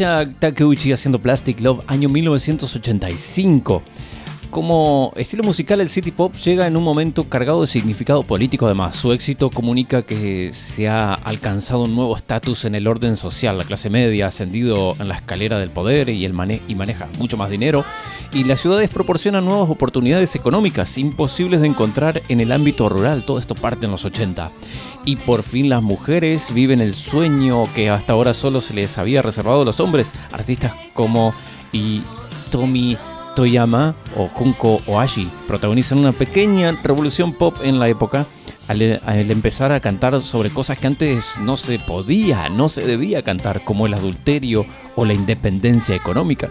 Takeuchi 0.00 0.92
haciendo 0.92 1.20
Plastic 1.20 1.60
Love, 1.60 1.84
año 1.86 2.08
1985. 2.08 3.82
Como 4.50 5.12
estilo 5.14 5.44
musical, 5.44 5.80
el 5.80 5.88
City 5.88 6.10
Pop 6.10 6.34
llega 6.34 6.66
en 6.66 6.76
un 6.76 6.82
momento 6.82 7.28
cargado 7.28 7.60
de 7.60 7.68
significado 7.68 8.24
político 8.24 8.66
además. 8.66 8.96
Su 8.96 9.12
éxito 9.12 9.48
comunica 9.48 10.02
que 10.02 10.52
se 10.52 10.88
ha 10.88 11.14
alcanzado 11.14 11.84
un 11.84 11.94
nuevo 11.94 12.16
estatus 12.16 12.64
en 12.64 12.74
el 12.74 12.88
orden 12.88 13.16
social. 13.16 13.56
La 13.58 13.64
clase 13.64 13.90
media 13.90 14.24
ha 14.24 14.28
ascendido 14.28 14.96
en 14.98 15.06
la 15.06 15.14
escalera 15.14 15.60
del 15.60 15.70
poder 15.70 16.08
y, 16.08 16.24
el 16.24 16.34
y 16.66 16.74
maneja 16.74 17.06
mucho 17.16 17.36
más 17.36 17.48
dinero. 17.48 17.84
Y 18.32 18.42
las 18.42 18.60
ciudades 18.60 18.90
proporcionan 18.90 19.44
nuevas 19.44 19.70
oportunidades 19.70 20.34
económicas 20.34 20.98
imposibles 20.98 21.60
de 21.60 21.68
encontrar 21.68 22.20
en 22.28 22.40
el 22.40 22.50
ámbito 22.50 22.88
rural. 22.88 23.22
Todo 23.24 23.38
esto 23.38 23.54
parte 23.54 23.86
en 23.86 23.92
los 23.92 24.04
80. 24.04 24.50
Y 25.04 25.14
por 25.14 25.44
fin 25.44 25.68
las 25.68 25.82
mujeres 25.82 26.52
viven 26.52 26.80
el 26.80 26.94
sueño 26.94 27.72
que 27.72 27.88
hasta 27.88 28.14
ahora 28.14 28.34
solo 28.34 28.60
se 28.60 28.74
les 28.74 28.98
había 28.98 29.22
reservado 29.22 29.62
a 29.62 29.64
los 29.64 29.78
hombres. 29.78 30.10
Artistas 30.32 30.74
como 30.92 31.34
Itomi 31.70 32.96
Toyama 33.34 33.94
o 34.16 34.28
Junko 34.28 34.80
Oashi 34.86 35.30
protagonizan 35.46 35.98
una 35.98 36.12
pequeña 36.12 36.78
revolución 36.82 37.32
pop 37.32 37.54
en 37.62 37.78
la 37.78 37.88
época 37.88 38.26
al, 38.68 39.00
al 39.04 39.30
empezar 39.30 39.72
a 39.72 39.80
cantar 39.80 40.20
sobre 40.20 40.50
cosas 40.50 40.78
que 40.78 40.86
antes 40.86 41.38
no 41.40 41.56
se 41.56 41.78
podía, 41.78 42.48
no 42.48 42.68
se 42.68 42.86
debía 42.86 43.22
cantar, 43.22 43.64
como 43.64 43.86
el 43.86 43.94
adulterio 43.94 44.66
o 44.96 45.04
la 45.04 45.14
independencia 45.14 45.94
económica. 45.94 46.48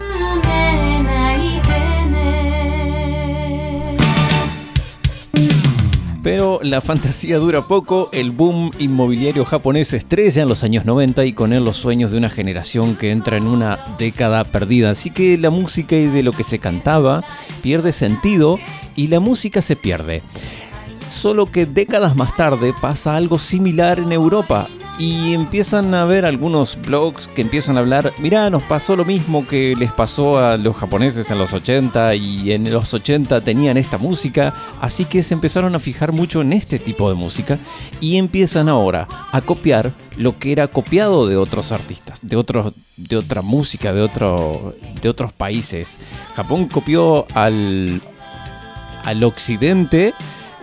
Pero 6.22 6.60
la 6.62 6.82
fantasía 6.82 7.38
dura 7.38 7.66
poco, 7.66 8.10
el 8.12 8.30
boom 8.30 8.70
inmobiliario 8.78 9.46
japonés 9.46 9.94
estrella 9.94 10.42
en 10.42 10.48
los 10.48 10.64
años 10.64 10.84
90 10.84 11.24
y 11.24 11.32
con 11.32 11.54
él 11.54 11.64
los 11.64 11.78
sueños 11.78 12.10
de 12.10 12.18
una 12.18 12.28
generación 12.28 12.94
que 12.94 13.10
entra 13.10 13.38
en 13.38 13.46
una 13.46 13.78
década 13.98 14.44
perdida. 14.44 14.90
Así 14.90 15.10
que 15.10 15.38
la 15.38 15.48
música 15.48 15.96
y 15.96 16.06
de 16.06 16.22
lo 16.22 16.32
que 16.32 16.42
se 16.42 16.58
cantaba 16.58 17.24
pierde 17.62 17.92
sentido 17.92 18.58
y 18.96 19.06
la 19.06 19.18
música 19.18 19.62
se 19.62 19.76
pierde. 19.76 20.22
Solo 21.08 21.46
que 21.46 21.64
décadas 21.64 22.14
más 22.16 22.36
tarde 22.36 22.74
pasa 22.78 23.16
algo 23.16 23.38
similar 23.38 23.98
en 23.98 24.12
Europa 24.12 24.68
y 25.00 25.32
empiezan 25.32 25.94
a 25.94 26.04
ver 26.04 26.26
algunos 26.26 26.78
blogs 26.82 27.26
que 27.26 27.40
empiezan 27.40 27.78
a 27.78 27.80
hablar, 27.80 28.12
mirá, 28.18 28.50
nos 28.50 28.62
pasó 28.64 28.96
lo 28.96 29.06
mismo 29.06 29.46
que 29.46 29.74
les 29.74 29.90
pasó 29.94 30.38
a 30.38 30.58
los 30.58 30.76
japoneses 30.76 31.30
en 31.30 31.38
los 31.38 31.54
80 31.54 32.14
y 32.16 32.52
en 32.52 32.70
los 32.70 32.92
80 32.92 33.40
tenían 33.40 33.78
esta 33.78 33.96
música, 33.96 34.52
así 34.78 35.06
que 35.06 35.22
se 35.22 35.32
empezaron 35.32 35.74
a 35.74 35.78
fijar 35.78 36.12
mucho 36.12 36.42
en 36.42 36.52
este 36.52 36.78
tipo 36.78 37.08
de 37.08 37.14
música 37.14 37.58
y 37.98 38.18
empiezan 38.18 38.68
ahora 38.68 39.08
a 39.32 39.40
copiar 39.40 39.94
lo 40.18 40.38
que 40.38 40.52
era 40.52 40.68
copiado 40.68 41.26
de 41.26 41.38
otros 41.38 41.72
artistas, 41.72 42.18
de 42.20 42.36
otros 42.36 42.74
de 42.98 43.16
otra 43.16 43.40
música, 43.40 43.94
de 43.94 44.02
otro 44.02 44.74
de 45.00 45.08
otros 45.08 45.32
países. 45.32 45.98
Japón 46.34 46.66
copió 46.66 47.26
al 47.34 48.02
al 49.02 49.24
occidente 49.24 50.12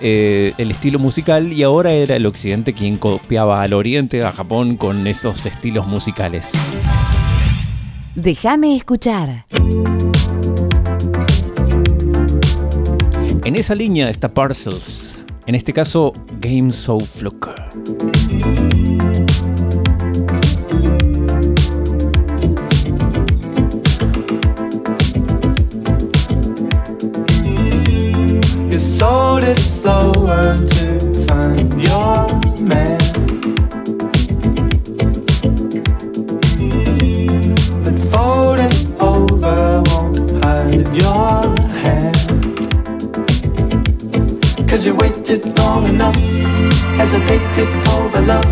eh, 0.02 0.54
el 0.58 0.72
estilo 0.72 1.00
musical 1.00 1.52
y 1.52 1.64
ahora 1.64 1.91
era 1.91 2.16
el 2.16 2.26
occidente 2.26 2.74
quien 2.74 2.98
copiaba 2.98 3.62
al 3.62 3.74
oriente, 3.74 4.24
a 4.24 4.32
Japón, 4.32 4.78
con 4.78 5.08
estos 5.08 5.45
estilos 5.45 5.88
musicales. 5.88 6.52
Déjame 8.16 8.76
escuchar. 8.76 9.45
En 13.43 13.56
esa 13.56 13.76
línea 13.76 14.10
está 14.10 14.28
Parcels, 14.28 15.18
en 15.45 15.56
este 15.56 15.72
caso 15.72 16.14
Game 16.41 16.72
So 16.72 17.00
Fluke. 17.00 17.56
Sold 28.98 29.43
it 29.43 29.60
slower 29.60 30.58
to 30.58 30.88
find 31.28 31.72
your 31.80 32.26
man. 32.60 32.98
But 37.84 37.98
folding 38.12 38.78
over 39.00 39.84
won't 39.86 40.32
hide 40.43 40.88
your 40.98 41.43
hand. 41.84 42.18
Cause 44.68 44.84
you 44.88 44.95
waited 44.95 45.45
long 45.60 45.86
enough, 45.86 46.16
hesitated 46.98 47.70
over 47.89 48.22
love. 48.22 48.50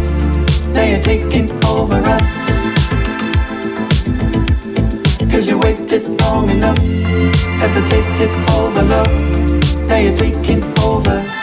Now 0.73 0.83
you're 0.83 1.01
taking 1.01 1.49
over 1.65 1.99
us. 2.17 2.33
Cause 5.31 5.49
you 5.49 5.57
waited 5.57 6.07
long 6.21 6.51
enough, 6.51 6.77
hesitated 7.57 8.29
over 8.51 8.83
love 8.83 9.44
they 9.87 10.13
are 10.13 10.17
taking 10.17 10.63
over. 10.79 11.34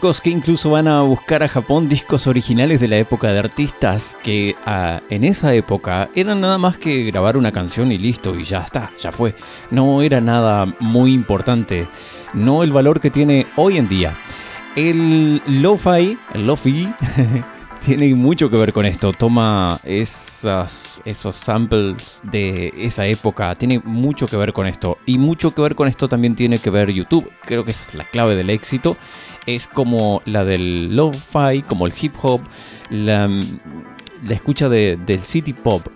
Que 0.00 0.30
incluso 0.30 0.70
van 0.70 0.88
a 0.88 1.02
buscar 1.02 1.42
a 1.42 1.48
Japón 1.48 1.88
discos 1.88 2.26
originales 2.26 2.80
de 2.80 2.88
la 2.88 2.96
época 2.96 3.30
de 3.30 3.38
artistas 3.38 4.16
que 4.22 4.56
ah, 4.64 5.00
en 5.10 5.22
esa 5.22 5.54
época 5.54 6.08
eran 6.14 6.40
nada 6.40 6.56
más 6.56 6.78
que 6.78 7.04
grabar 7.04 7.36
una 7.36 7.52
canción 7.52 7.92
y 7.92 7.98
listo, 7.98 8.34
y 8.34 8.44
ya 8.44 8.62
está, 8.62 8.90
ya 9.00 9.12
fue. 9.12 9.34
No 9.70 10.00
era 10.00 10.20
nada 10.20 10.66
muy 10.80 11.12
importante, 11.12 11.86
no 12.32 12.62
el 12.62 12.72
valor 12.72 13.00
que 13.00 13.10
tiene 13.10 13.46
hoy 13.56 13.76
en 13.76 13.88
día. 13.88 14.14
El 14.76 15.42
lo-fi, 15.46 16.16
lo-fi, 16.34 16.88
tiene 17.84 18.14
mucho 18.14 18.48
que 18.48 18.56
ver 18.56 18.72
con 18.72 18.86
esto. 18.86 19.12
Toma 19.12 19.78
esos 19.84 21.36
samples 21.36 22.22
de 22.24 22.72
esa 22.76 23.06
época. 23.06 23.54
Tiene 23.56 23.80
mucho 23.80 24.26
que 24.26 24.36
ver 24.36 24.52
con 24.52 24.66
esto. 24.66 24.98
Y 25.04 25.18
mucho 25.18 25.54
que 25.54 25.62
ver 25.62 25.74
con 25.74 25.88
esto 25.88 26.08
también 26.08 26.34
tiene 26.34 26.58
que 26.58 26.70
ver 26.70 26.90
YouTube. 26.90 27.30
Creo 27.44 27.64
que 27.64 27.72
es 27.72 27.94
la 27.94 28.04
clave 28.04 28.36
del 28.36 28.50
éxito. 28.50 28.96
Es 29.46 29.66
como 29.66 30.22
la 30.24 30.44
del 30.44 30.94
lo-fi, 30.94 31.62
como 31.66 31.86
el 31.86 31.94
hip 32.00 32.14
hop, 32.22 32.40
la, 32.90 33.28
la 33.28 34.34
escucha 34.34 34.68
de- 34.68 34.96
del 35.04 35.22
city 35.22 35.52
pop. 35.52 35.86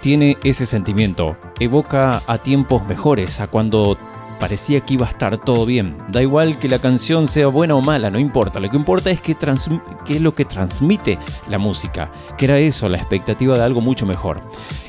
Tiene 0.00 0.36
ese 0.42 0.66
sentimiento. 0.66 1.36
Evoca 1.60 2.22
a 2.26 2.38
tiempos 2.38 2.84
mejores, 2.88 3.40
a 3.40 3.46
cuando 3.46 3.96
parecía 4.40 4.80
que 4.80 4.94
iba 4.94 5.06
a 5.06 5.10
estar 5.10 5.38
todo 5.38 5.64
bien. 5.64 5.96
Da 6.08 6.20
igual 6.20 6.58
que 6.58 6.68
la 6.68 6.80
canción 6.80 7.28
sea 7.28 7.46
buena 7.46 7.76
o 7.76 7.80
mala, 7.80 8.10
no 8.10 8.18
importa. 8.18 8.58
Lo 8.58 8.68
que 8.68 8.76
importa 8.76 9.12
es 9.12 9.20
que, 9.20 9.36
es 10.08 10.20
lo 10.20 10.34
que 10.34 10.44
transmite 10.44 11.16
la 11.48 11.58
música. 11.58 12.10
Que 12.36 12.46
era 12.46 12.58
eso, 12.58 12.88
la 12.88 12.98
expectativa 12.98 13.56
de 13.56 13.62
algo 13.62 13.80
mucho 13.80 14.04
mejor. 14.04 14.40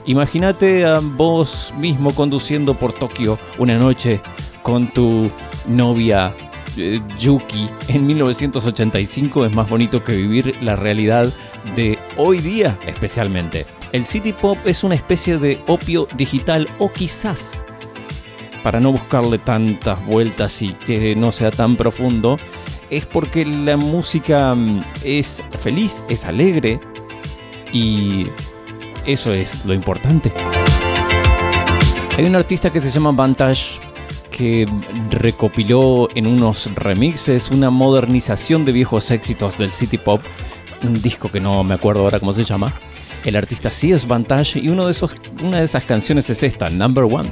Imagínate 0.07 0.83
a 0.85 0.99
vos 0.99 1.71
mismo 1.77 2.15
conduciendo 2.15 2.73
por 2.73 2.93
Tokio 2.93 3.37
una 3.59 3.77
noche 3.77 4.23
con 4.63 4.91
tu 4.91 5.29
novia 5.67 6.33
eh, 6.77 7.01
Yuki 7.17 7.69
en 7.87 8.05
1985 8.07 9.45
es 9.45 9.55
más 9.55 9.69
bonito 9.69 10.03
que 10.03 10.15
vivir 10.15 10.55
la 10.61 10.75
realidad 10.75 11.31
de 11.75 11.97
hoy 12.17 12.39
día 12.39 12.77
especialmente. 12.87 13.65
El 13.91 14.05
city 14.05 14.33
pop 14.33 14.57
es 14.65 14.83
una 14.83 14.95
especie 14.95 15.37
de 15.37 15.61
opio 15.67 16.07
digital 16.15 16.67
o 16.79 16.91
quizás 16.91 17.63
para 18.63 18.79
no 18.79 18.91
buscarle 18.91 19.37
tantas 19.37 20.03
vueltas 20.05 20.61
y 20.61 20.73
que 20.73 21.15
no 21.15 21.31
sea 21.31 21.51
tan 21.51 21.75
profundo, 21.75 22.39
es 22.89 23.05
porque 23.05 23.45
la 23.45 23.77
música 23.77 24.55
mm, 24.55 24.83
es 25.03 25.43
feliz, 25.59 26.03
es 26.09 26.25
alegre 26.25 26.79
y 27.73 28.27
eso 29.05 29.33
es 29.33 29.65
lo 29.65 29.73
importante. 29.73 30.31
Hay 32.17 32.25
un 32.25 32.35
artista 32.35 32.71
que 32.71 32.79
se 32.79 32.89
llama 32.89 33.11
Vantage 33.11 33.79
que 34.33 34.65
recopiló 35.11 36.09
en 36.15 36.25
unos 36.27 36.69
remixes 36.75 37.51
una 37.51 37.69
modernización 37.69 38.65
de 38.65 38.71
viejos 38.71 39.11
éxitos 39.11 39.57
del 39.57 39.71
City 39.71 39.99
Pop, 39.99 40.21
un 40.83 41.01
disco 41.01 41.31
que 41.31 41.39
no 41.39 41.63
me 41.63 41.75
acuerdo 41.75 42.01
ahora 42.01 42.19
cómo 42.19 42.33
se 42.33 42.43
llama. 42.43 42.73
El 43.23 43.37
artista 43.37 43.69
sí 43.69 43.93
es 43.93 44.05
Vantage 44.07 44.59
y 44.59 44.67
una 44.67 44.85
de 44.85 44.91
esas 44.91 45.83
canciones 45.85 46.29
es 46.29 46.43
esta, 46.43 46.69
Number 46.69 47.05
One. 47.05 47.31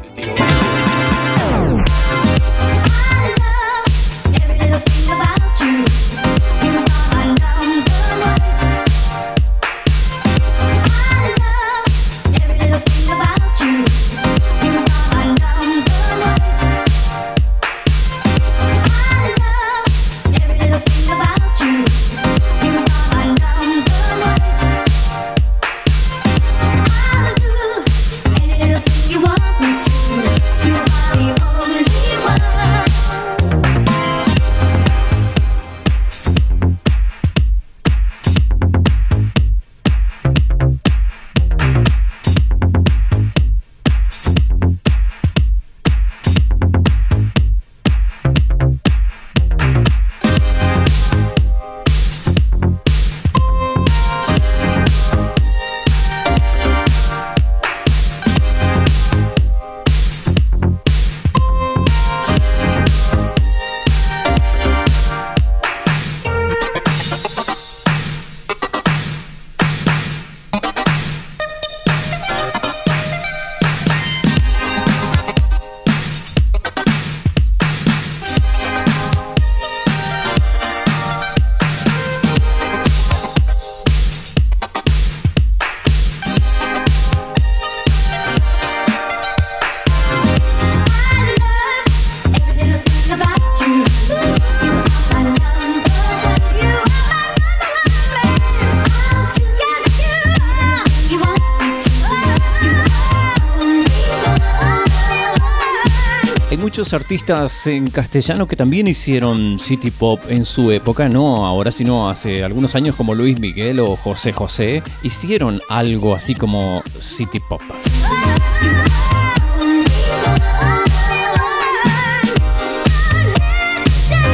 Artistas 106.94 107.68
en 107.68 107.90
castellano 107.90 108.48
que 108.48 108.56
también 108.56 108.88
hicieron 108.88 109.58
City 109.58 109.92
Pop 109.92 110.20
en 110.28 110.44
su 110.46 110.72
época, 110.72 111.08
no 111.08 111.46
ahora 111.46 111.72
sino 111.72 112.10
hace 112.10 112.44
algunos 112.44 112.76
años 112.76 112.96
como 112.96 113.16
Luis 113.16 113.40
Miguel 113.40 113.80
o 113.80 113.96
José 113.96 114.34
José, 114.34 114.84
hicieron 115.02 115.62
algo 115.70 116.16
así 116.16 116.36
como 116.36 116.84
City 117.00 117.40
Pop. 117.40 117.62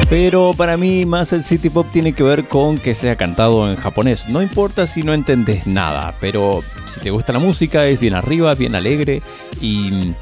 Pero 0.09 0.53
para 0.55 0.77
mí 0.77 1.05
más 1.05 1.33
el 1.33 1.43
City 1.43 1.69
Pop 1.69 1.85
tiene 1.91 2.13
que 2.13 2.23
ver 2.23 2.45
con 2.45 2.79
que 2.79 2.95
sea 2.95 3.17
cantado 3.17 3.69
en 3.69 3.75
japonés. 3.75 4.29
No 4.29 4.41
importa 4.41 4.87
si 4.87 5.03
no 5.03 5.13
entendés 5.13 5.67
nada, 5.67 6.15
pero 6.19 6.63
si 6.85 7.01
te 7.01 7.11
gusta 7.11 7.33
la 7.33 7.39
música 7.39 7.85
es 7.87 7.99
bien 7.99 8.15
arriba, 8.15 8.55
bien 8.55 8.73
alegre 8.73 9.21
y 9.61 10.13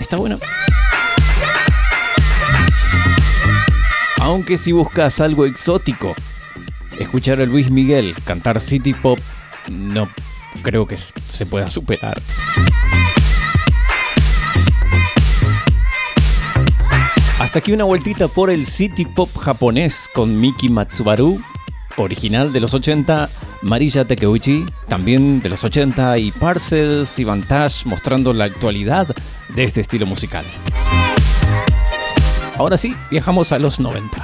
está 0.00 0.16
bueno. 0.16 0.38
Aunque 4.22 4.56
si 4.56 4.70
buscas 4.70 5.18
algo 5.18 5.46
exótico, 5.46 6.14
escuchar 6.96 7.40
a 7.40 7.44
Luis 7.44 7.72
Miguel 7.72 8.14
cantar 8.24 8.60
City 8.60 8.94
Pop 8.94 9.18
no 9.68 10.08
creo 10.62 10.86
que 10.86 10.96
se 10.96 11.44
pueda 11.44 11.68
superar. 11.68 12.22
Hasta 17.40 17.58
aquí 17.58 17.72
una 17.72 17.82
vueltita 17.82 18.28
por 18.28 18.50
el 18.50 18.66
City 18.66 19.06
Pop 19.06 19.28
japonés 19.36 20.08
con 20.14 20.38
Miki 20.38 20.68
Matsubaru, 20.68 21.42
original 21.96 22.52
de 22.52 22.60
los 22.60 22.74
80, 22.74 23.28
Marilla 23.62 24.04
Takeuchi, 24.04 24.64
también 24.86 25.42
de 25.42 25.48
los 25.48 25.64
80, 25.64 26.18
y 26.18 26.30
Parcels 26.30 27.18
y 27.18 27.24
Vantage 27.24 27.88
mostrando 27.88 28.32
la 28.32 28.44
actualidad 28.44 29.16
de 29.56 29.64
este 29.64 29.80
estilo 29.80 30.06
musical. 30.06 30.44
Ahora 32.58 32.76
sí, 32.76 32.94
viajamos 33.10 33.52
a 33.52 33.58
los 33.58 33.80
90. 33.80 34.16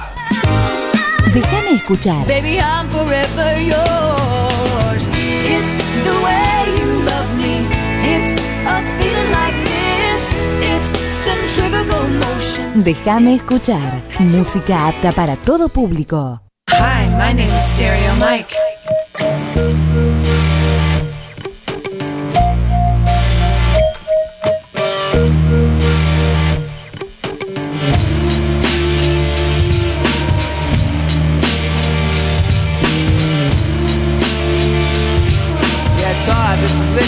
Déjame 1.33 1.75
escuchar. 1.75 2.25
Baby, 2.27 2.57
I'm 2.57 2.87
forever 2.89 3.59
yours. 3.59 5.07
It's 5.45 5.75
the 6.03 6.15
way 6.23 6.79
you 6.79 7.03
love 7.03 7.35
me. 7.37 7.65
It's 8.03 8.35
a 8.65 8.81
feeling 8.99 9.31
like 9.31 9.55
this. 9.65 10.33
It's 10.61 10.91
centrifugal 11.23 12.07
motion. 12.07 12.83
Déjame 12.83 13.35
escuchar. 13.35 14.01
Música 14.19 14.87
apta 14.87 15.11
para 15.11 15.35
todo 15.35 15.69
público. 15.69 16.41
Hi, 16.71 17.09
my 17.09 17.33
name 17.33 17.55
is 17.55 17.71
Stereo 17.71 18.15
Mike. 18.15 18.55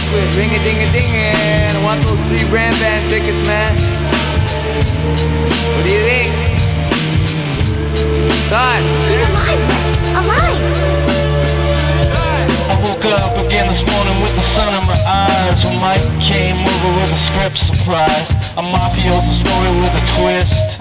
Liquid. 0.09 0.33
Ring 0.35 0.49
a 0.49 0.63
ding 0.63 0.81
a 0.81 0.91
ding 0.91 1.11
I 1.13 1.83
want 1.83 2.01
those 2.03 2.21
three 2.25 2.47
brand 2.49 2.75
band 2.79 3.07
tickets, 3.07 3.45
man. 3.45 3.75
What 5.75 5.83
do 5.85 5.93
you 5.93 6.01
think? 6.01 6.31
Todd. 8.49 8.81
He's 9.05 9.21
alive! 9.29 9.61
Alive! 10.17 10.61
I 12.71 12.75
woke 12.83 13.05
up 13.05 13.45
again 13.45 13.67
this 13.67 13.83
morning 13.85 14.21
with 14.21 14.33
the 14.35 14.41
sun 14.41 14.73
in 14.73 14.85
my 14.87 14.97
eyes 15.05 15.63
When 15.65 15.77
Mike 15.79 16.03
came 16.19 16.57
over 16.57 16.89
with 16.99 17.11
a 17.11 17.19
script 17.19 17.57
surprise 17.57 18.29
A 18.57 18.63
mafioso 18.63 19.33
story 19.37 19.71
with 19.79 19.91
a 19.91 20.03
twist 20.17 20.79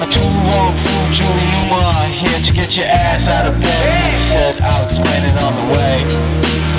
A 0.00 0.06
two-wrong 0.06 0.72
fool, 0.76 1.04
Julie 1.10 1.48
Newmar 1.56 2.06
Here 2.08 2.40
to 2.46 2.52
get 2.52 2.76
your 2.76 2.86
ass 2.86 3.28
out 3.28 3.46
of 3.48 3.60
bed 3.60 4.04
He 4.04 4.36
said, 4.36 4.60
I'll 4.60 4.84
explain 4.84 5.24
it 5.24 5.42
on 5.42 5.52
the 5.56 5.66
way 5.74 6.71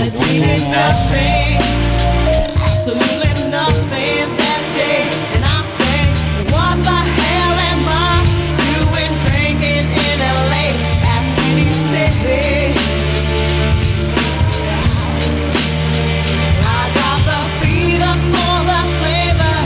We 0.00 0.08
did 0.40 0.62
nothing 0.70 1.60
Absolutely 2.56 3.34
nothing 3.50 4.28
that 4.40 4.62
day. 4.72 5.04
And 5.36 5.44
I 5.44 5.60
say, 5.76 6.00
what 6.52 6.76
the 6.88 7.00
hell 7.18 7.56
am 7.70 7.84
I 7.84 8.24
doing 8.64 9.12
drinking 9.24 9.86
in 9.92 10.18
LA 10.24 10.72
at 11.04 11.24
26? 11.52 13.20
I 16.48 16.82
got 17.00 17.20
the 17.28 17.40
fever 17.60 18.14
for 18.32 18.56
the 18.70 18.80
flavor, 19.00 19.56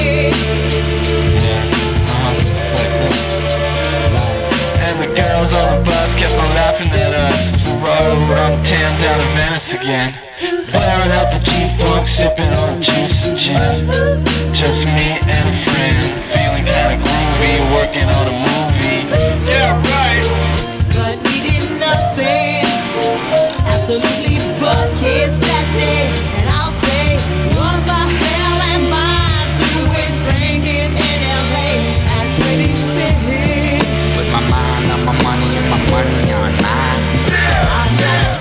And 4.87 4.97
the 5.03 5.09
girls 5.21 5.53
on 5.53 5.67
the 5.77 5.85
bus 5.85 6.00
us 7.83 8.01
as 8.01 8.13
we 8.13 8.25
rode 8.25 8.31
around 8.31 8.65
town 8.65 9.01
down 9.01 9.19
to 9.19 9.27
Venice 9.37 9.73
again. 9.73 10.15
Blaring 10.71 11.13
out 11.13 11.33
the 11.33 11.39
G-Funk, 11.39 12.07
sipping 12.07 12.53
on 12.53 12.83
juice 12.83 13.29
and 13.29 13.39
gin. 13.39 13.87
Just 14.55 14.85
me 14.85 15.19
and 15.21 15.49
a 15.49 15.57
friend, 15.65 16.05
feeling 16.33 16.65
kinda 16.65 16.97
groovy, 17.03 17.55
working 17.75 18.09
on 18.09 18.27
a 18.29 18.37
movie. 18.47 19.07
Yeah, 19.51 19.81
right. 19.93 20.25
But 20.95 21.17
we 21.27 21.41
did 21.41 21.65
nothing, 21.79 22.65
absolutely 23.67 24.30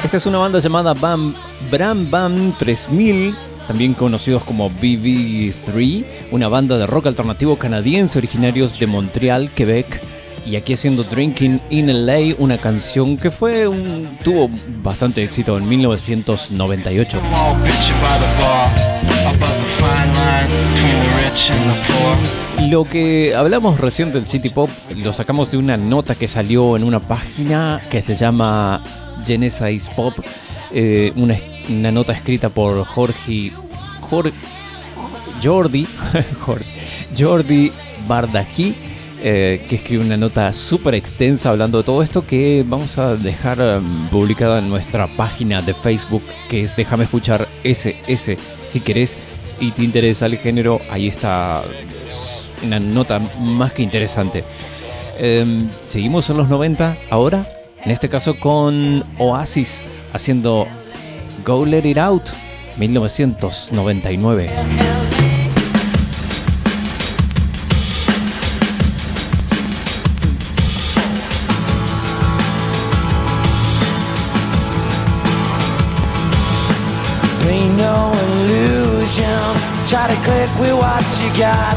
Esta 0.10 0.18
es 0.18 0.26
una 0.26 0.40
banda 0.40 0.58
llamada 0.58 0.96
Bam, 0.96 1.36
Bram 1.70 2.10
Bam 2.10 2.58
3000, 2.58 3.36
también 3.68 3.94
conocidos 3.94 4.44
como 4.44 4.72
BB3, 4.72 6.04
una 6.32 6.48
banda 6.48 6.80
de 6.80 6.88
rock 6.88 7.06
alternativo 7.06 7.60
canadiense 7.60 8.18
originarios 8.18 8.80
de 8.80 8.88
Montreal, 8.88 9.52
Quebec. 9.52 10.02
Y 10.48 10.56
aquí 10.56 10.74
haciendo 10.74 11.04
Drinking 11.04 11.62
in 11.70 12.08
LA, 12.08 12.34
una 12.40 12.58
canción 12.58 13.18
que 13.18 13.30
fue 13.30 13.68
un, 13.68 14.18
tuvo 14.24 14.50
bastante 14.82 15.24
éxito 15.24 15.60
en 15.60 15.70
1998. 15.70 17.20
All 17.20 17.62
bitching 17.62 18.02
by 18.02 18.18
the 18.18 18.26
bar 18.42 18.72
about 19.28 19.48
the 19.48 19.68
fine 19.78 20.12
line 20.16 20.50
between 20.74 21.02
the 21.04 21.10
rich 21.24 21.52
and 21.52 21.72
the 21.72 21.94
poor. 21.94 22.68
Lo 22.68 22.84
que 22.86 23.36
hablamos 23.36 23.80
recién 23.80 24.12
del 24.12 24.26
City 24.26 24.50
Pop 24.50 24.72
lo 24.96 25.14
sacamos 25.14 25.52
de 25.52 25.58
una 25.58 25.78
nota 25.78 26.16
que 26.16 26.28
salió 26.28 26.76
en 26.78 26.84
una 26.84 27.00
página 27.00 27.80
que 27.92 28.02
se 28.02 28.16
llama 28.16 28.82
Genesis 29.26 29.90
Pop, 29.96 30.14
eh, 30.72 31.12
una, 31.16 31.92
nota 31.92 32.14
escrita 32.14 32.50
por 32.50 32.84
Jorge, 32.86 33.52
Jorge 34.02 34.34
Jordi, 35.42 35.88
Jordi, 36.46 36.66
Jordi 37.18 37.72
Bardají, 38.08 38.76
eh, 39.22 39.62
que 39.68 39.76
escribe 39.76 40.04
una 40.04 40.18
nota 40.18 40.52
súper 40.54 40.96
extensa 40.96 41.50
hablando 41.50 41.78
de 41.78 41.84
todo 41.84 42.02
esto 42.02 42.26
que 42.26 42.64
vamos 42.66 42.98
a 42.98 43.16
dejar 43.16 43.58
eh, 43.60 43.80
publicada 44.12 44.60
en 44.60 44.70
nuestra 44.70 45.08
página 45.08 45.62
de 45.62 45.74
Facebook, 45.74 46.24
que 46.50 46.64
es 46.64 46.76
Déjame 46.76 47.04
escuchar 47.04 47.48
SS, 47.64 48.38
si 48.64 48.80
querés 48.82 49.18
y 49.60 49.72
te 49.72 49.84
interesa 49.84 50.26
el 50.26 50.38
género, 50.38 50.80
ahí 50.90 51.08
está 51.08 51.64
una 52.64 52.80
nota 52.80 53.20
más 53.40 53.74
que 53.74 53.84
interesante. 53.84 54.44
Em, 55.18 55.70
seguimos 55.82 56.30
en 56.30 56.38
los 56.38 56.48
90 56.48 56.96
ahora, 57.10 57.59
en 57.84 57.92
este 57.92 58.10
caso 58.10 58.40
con 58.40 59.04
Oasis 59.18 59.84
haciendo 60.14 60.68
Go 61.46 61.66
Let 61.66 61.86
It 61.86 61.98
Out 61.98 62.30
1999. 62.78 64.50
Ain't 77.50 77.78
no 77.78 78.12
illusion. 78.14 79.26
Try 79.88 80.08
to 80.08 80.16
click 80.24 80.50
with 80.60 80.74
what 80.74 81.04
you 81.20 81.30
got. 81.38 81.76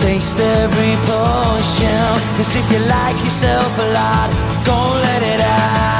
Taste 0.00 0.38
every 0.38 0.94
potion. 1.06 2.20
Cause 2.36 2.54
if 2.54 2.70
you 2.70 2.78
like 2.80 3.16
yourself 3.24 3.78
a 3.78 3.92
lot, 3.92 4.55
go 4.66 4.72
let 4.72 5.22
it 5.22 5.40
out. 5.40 5.95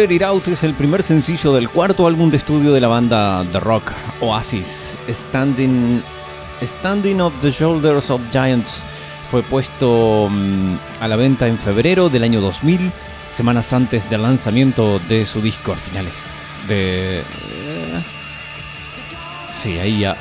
Let 0.00 0.14
It 0.14 0.22
Out 0.22 0.48
es 0.48 0.62
el 0.62 0.72
primer 0.72 1.02
sencillo 1.02 1.52
del 1.52 1.68
cuarto 1.68 2.06
álbum 2.06 2.30
de 2.30 2.38
estudio 2.38 2.72
de 2.72 2.80
la 2.80 2.88
banda 2.88 3.44
de 3.44 3.60
rock 3.60 3.92
Oasis, 4.22 4.96
Standing, 5.06 6.02
Standing 6.62 7.20
of 7.20 7.34
the 7.42 7.50
Shoulders 7.50 8.08
of 8.10 8.22
Giants. 8.32 8.82
Fue 9.30 9.42
puesto 9.42 10.28
mm, 10.30 10.74
a 11.02 11.06
la 11.06 11.16
venta 11.16 11.48
en 11.48 11.58
febrero 11.58 12.08
del 12.08 12.22
año 12.22 12.40
2000, 12.40 12.90
semanas 13.28 13.74
antes 13.74 14.08
del 14.08 14.22
lanzamiento 14.22 15.00
de 15.00 15.26
su 15.26 15.42
disco 15.42 15.72
a 15.72 15.76
finales 15.76 16.14
de... 16.66 17.18
eh, 17.18 18.02
Sí, 19.52 19.78
ahí 19.78 20.00
ya... 20.00 20.16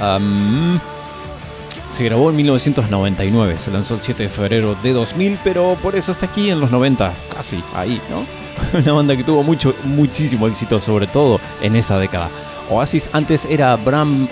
se 1.95 2.03
grabó 2.03 2.31
en 2.31 2.35
1999, 2.35 3.59
se 3.59 3.71
lanzó 3.71 3.95
el 3.95 4.01
7 4.01 4.23
de 4.23 4.29
febrero 4.29 4.75
de 4.83 4.91
2000, 4.91 5.39
pero 5.41 5.77
por 5.81 5.95
eso 5.95 6.11
está 6.11 6.25
aquí 6.25 6.49
en 6.49 6.59
los 6.59 6.69
90, 6.69 7.13
casi 7.33 7.63
ahí, 7.73 8.01
¿no? 8.09 8.38
Una 8.73 8.93
banda 8.93 9.15
que 9.15 9.23
tuvo 9.23 9.43
mucho, 9.43 9.73
muchísimo 9.83 10.47
éxito, 10.47 10.79
sobre 10.79 11.07
todo 11.07 11.39
en 11.61 11.75
esa 11.75 11.97
década. 11.97 12.29
Oasis 12.69 13.09
antes 13.13 13.45
era 13.45 13.75
Bram, 13.75 14.27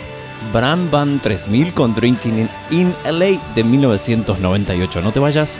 Bram 0.54 0.92
Band 0.92 1.22
3000 1.22 1.74
con 1.74 1.96
Drinking 1.96 2.40
in, 2.40 2.50
in 2.72 2.96
LA 3.06 3.40
de 3.56 3.64
1998. 3.64 5.02
No 5.02 5.12
te 5.12 5.20
vayas, 5.20 5.60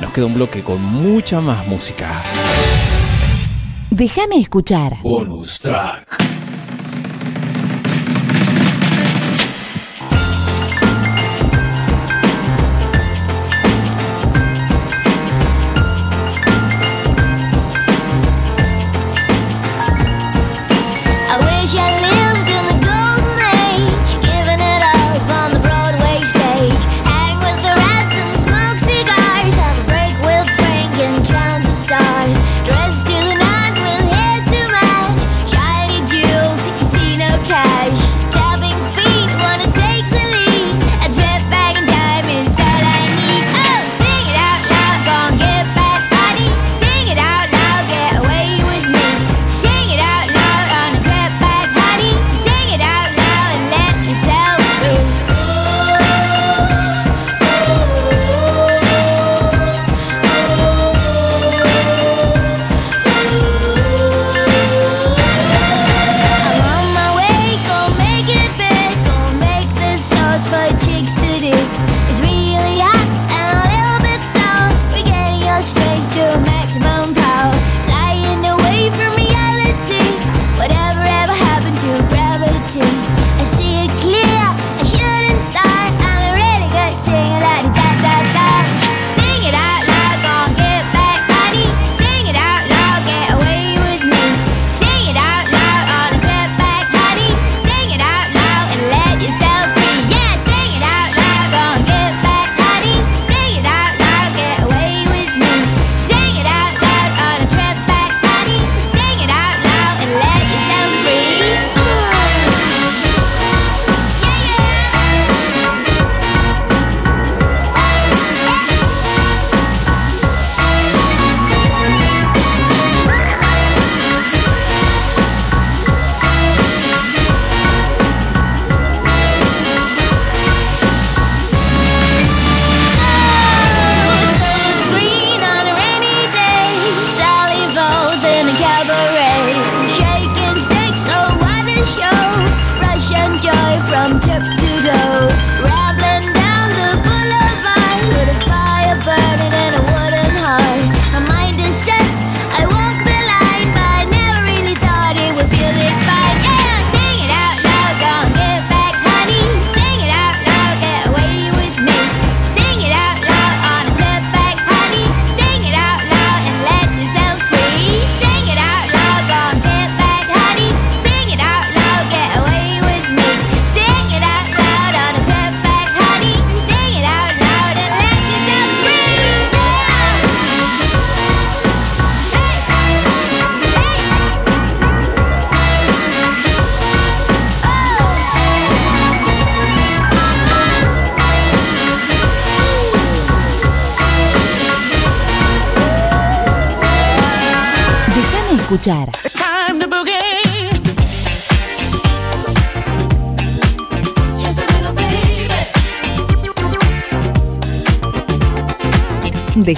nos 0.00 0.12
queda 0.12 0.26
un 0.26 0.34
bloque 0.34 0.62
con 0.62 0.82
mucha 0.82 1.40
más 1.40 1.66
música. 1.68 2.22
Déjame 3.90 4.40
escuchar. 4.40 4.98
Bonus 5.02 5.60
track. 5.60 6.05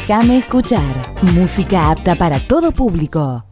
Déjame 0.09 0.39
escuchar. 0.39 1.03
Música 1.35 1.91
apta 1.91 2.15
para 2.15 2.41
todo 2.41 2.73
público. 2.73 3.45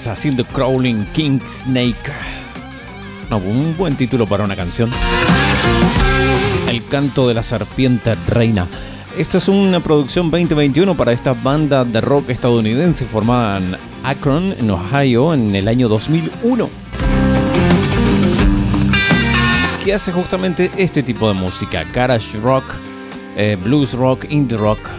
Haciendo 0.07 0.45
Crawling 0.45 1.05
King 1.13 1.39
Snake. 1.47 2.11
No, 3.29 3.37
un 3.37 3.75
buen 3.75 3.95
título 3.95 4.27
para 4.27 4.43
una 4.43 4.55
canción. 4.55 4.91
El 6.67 6.85
canto 6.87 7.27
de 7.27 7.33
la 7.33 7.41
serpiente 7.41 8.15
reina. 8.27 8.67
Esto 9.17 9.39
es 9.39 9.47
una 9.47 9.79
producción 9.79 10.29
2021 10.29 10.95
para 10.95 11.11
esta 11.11 11.33
banda 11.33 11.83
de 11.83 12.01
rock 12.01 12.29
estadounidense 12.29 13.05
formada 13.05 13.57
en 13.57 13.77
Akron, 14.03 14.53
en 14.59 14.69
Ohio, 14.69 15.33
en 15.33 15.55
el 15.55 15.67
año 15.67 15.87
2001. 15.87 16.69
Que 19.83 19.93
hace 19.93 20.11
justamente 20.11 20.71
este 20.77 21.01
tipo 21.01 21.27
de 21.27 21.33
música: 21.33 21.83
garage 21.91 22.37
rock, 22.39 22.75
eh, 23.35 23.57
blues 23.61 23.93
rock, 23.93 24.25
indie 24.29 24.57
rock. 24.57 24.89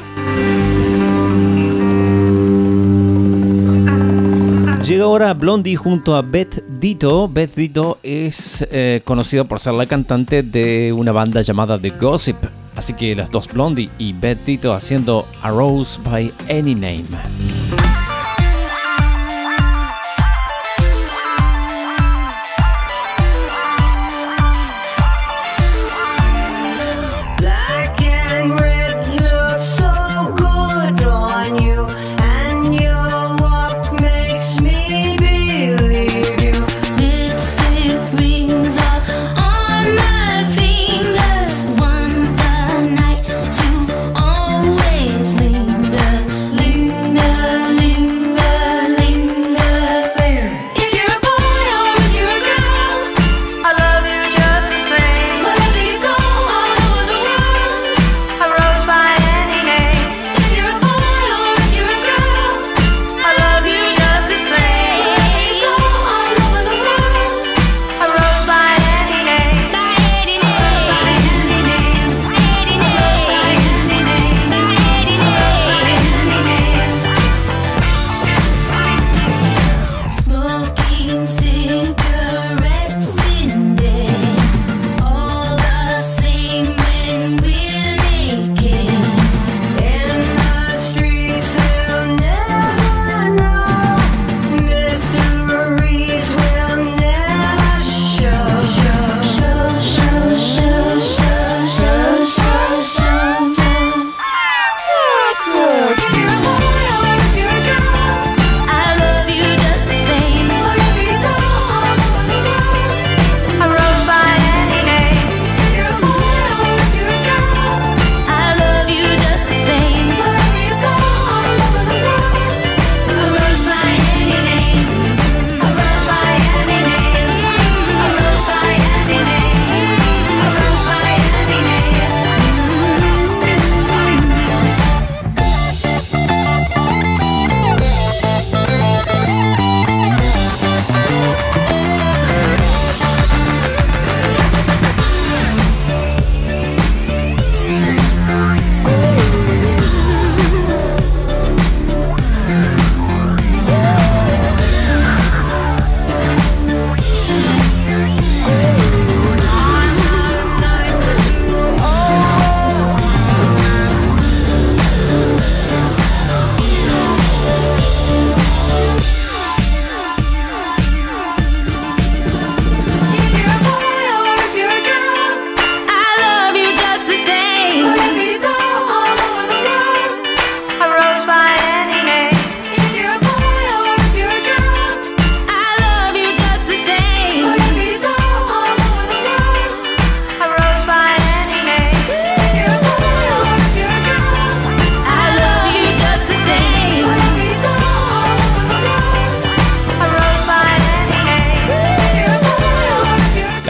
Llega 4.86 5.02
ahora 5.02 5.34
Blondie 5.34 5.74
junto 5.74 6.14
a 6.14 6.22
Beth 6.22 6.62
Ditto. 6.78 7.26
Beth 7.26 7.56
Ditto 7.56 7.98
es 8.04 8.64
eh, 8.70 9.00
conocida 9.04 9.42
por 9.42 9.58
ser 9.58 9.74
la 9.74 9.86
cantante 9.86 10.44
de 10.44 10.92
una 10.92 11.10
banda 11.10 11.42
llamada 11.42 11.76
The 11.76 11.90
Gossip. 11.90 12.36
Así 12.76 12.92
que 12.92 13.16
las 13.16 13.32
dos 13.32 13.48
Blondie 13.48 13.90
y 13.98 14.12
Beth 14.12 14.44
Ditto 14.44 14.72
haciendo 14.72 15.26
A 15.42 15.50
Rose 15.50 16.00
by 16.04 16.32
Any 16.48 16.76
Name. 16.76 17.55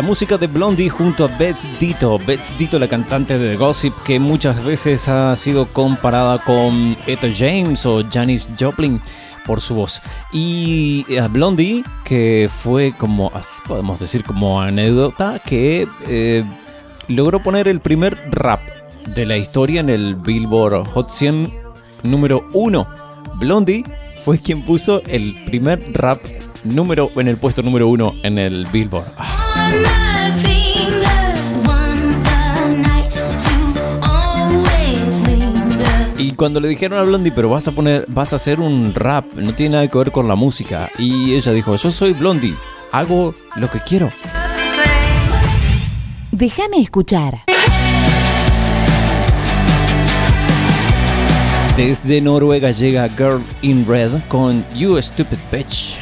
Música 0.07 0.39
de 0.39 0.47
Blondie 0.47 0.89
junto 0.89 1.24
a 1.24 1.27
Beth 1.27 1.61
Ditto. 1.81 2.16
Beth 2.24 2.57
Ditto, 2.57 2.78
la 2.78 2.87
cantante 2.87 3.37
de 3.39 3.57
Gossip, 3.57 3.93
que 4.05 4.20
muchas 4.20 4.65
veces 4.65 5.09
ha 5.09 5.35
sido 5.35 5.66
comparada 5.66 6.39
con 6.39 6.97
Etta 7.09 7.27
James 7.37 7.85
o 7.87 8.05
Janis 8.09 8.49
Joplin 8.59 9.01
por 9.45 9.61
su 9.61 9.74
voz. 9.74 10.01
Y 10.33 11.05
a 11.19 11.27
Blondie, 11.27 11.83
que 12.05 12.49
fue 12.49 12.95
como, 12.97 13.33
podemos 13.66 13.99
decir 13.99 14.23
como 14.23 14.61
anécdota, 14.61 15.41
que 15.45 15.89
eh, 16.07 16.45
logró 17.09 17.43
poner 17.43 17.66
el 17.66 17.81
primer 17.81 18.16
rap 18.31 18.61
de 19.12 19.27
la 19.27 19.37
historia 19.37 19.81
en 19.81 19.91
el 19.91 20.15
Billboard 20.15 20.87
Hot 20.87 21.11
100 21.11 21.53
número 22.05 22.49
1. 22.53 22.87
Blondie 23.41 23.83
fue 24.24 24.39
quien 24.39 24.65
puso 24.65 25.03
el 25.09 25.35
primer 25.47 25.85
rap 25.95 26.20
número 26.74 27.10
en 27.16 27.28
el 27.28 27.36
puesto 27.36 27.62
número 27.62 27.88
1 27.88 28.16
en 28.22 28.38
el 28.38 28.66
Billboard. 28.66 29.12
Ah. 29.16 29.47
Y 36.18 36.32
cuando 36.32 36.60
le 36.60 36.68
dijeron 36.68 36.98
a 36.98 37.02
Blondie, 37.02 37.30
pero 37.30 37.48
vas 37.48 37.68
a 37.68 37.72
poner, 37.72 38.05
vas 38.09 38.32
a 38.32 38.36
hacer 38.36 38.59
un 38.59 38.94
rap, 38.94 39.26
no 39.34 39.52
tiene 39.52 39.74
nada 39.74 39.88
que 39.88 39.98
ver 39.98 40.10
con 40.10 40.26
la 40.26 40.34
música. 40.34 40.90
Y 40.98 41.34
ella 41.34 41.52
dijo, 41.52 41.76
yo 41.76 41.90
soy 41.90 42.14
Blondie, 42.14 42.55
hago 42.90 43.34
lo 43.56 43.70
que 43.70 43.80
quiero. 43.80 44.10
Déjame 46.32 46.80
escuchar. 46.80 47.44
Desde 51.76 52.20
Noruega 52.22 52.70
llega 52.70 53.09
Girl 53.10 53.44
in 53.60 53.86
Red 53.86 54.22
con 54.28 54.64
You 54.74 55.01
Stupid 55.02 55.38
Bitch. 55.52 56.01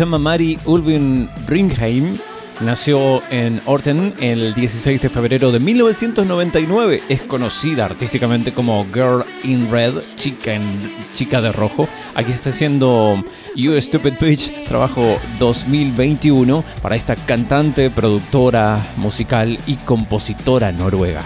Llama 0.00 0.18
Mari 0.18 0.58
Ulvin 0.64 1.28
Ringheim. 1.46 2.16
Nació 2.60 3.22
en 3.30 3.60
Orten 3.66 4.14
el 4.20 4.54
16 4.54 5.00
de 5.02 5.08
febrero 5.10 5.52
de 5.52 5.60
1999. 5.60 7.02
Es 7.08 7.22
conocida 7.22 7.84
artísticamente 7.84 8.52
como 8.52 8.86
Girl 8.94 9.24
in 9.44 9.70
Red, 9.70 9.96
chica, 10.16 10.54
en, 10.54 10.90
chica 11.14 11.42
de 11.42 11.52
rojo. 11.52 11.86
Aquí 12.14 12.32
está 12.32 12.48
haciendo 12.48 13.22
You 13.56 13.78
Stupid 13.80 14.14
Bitch, 14.20 14.64
trabajo 14.64 15.18
2021 15.38 16.64
para 16.80 16.96
esta 16.96 17.16
cantante, 17.16 17.90
productora 17.90 18.94
musical 18.96 19.58
y 19.66 19.76
compositora 19.76 20.72
noruega. 20.72 21.24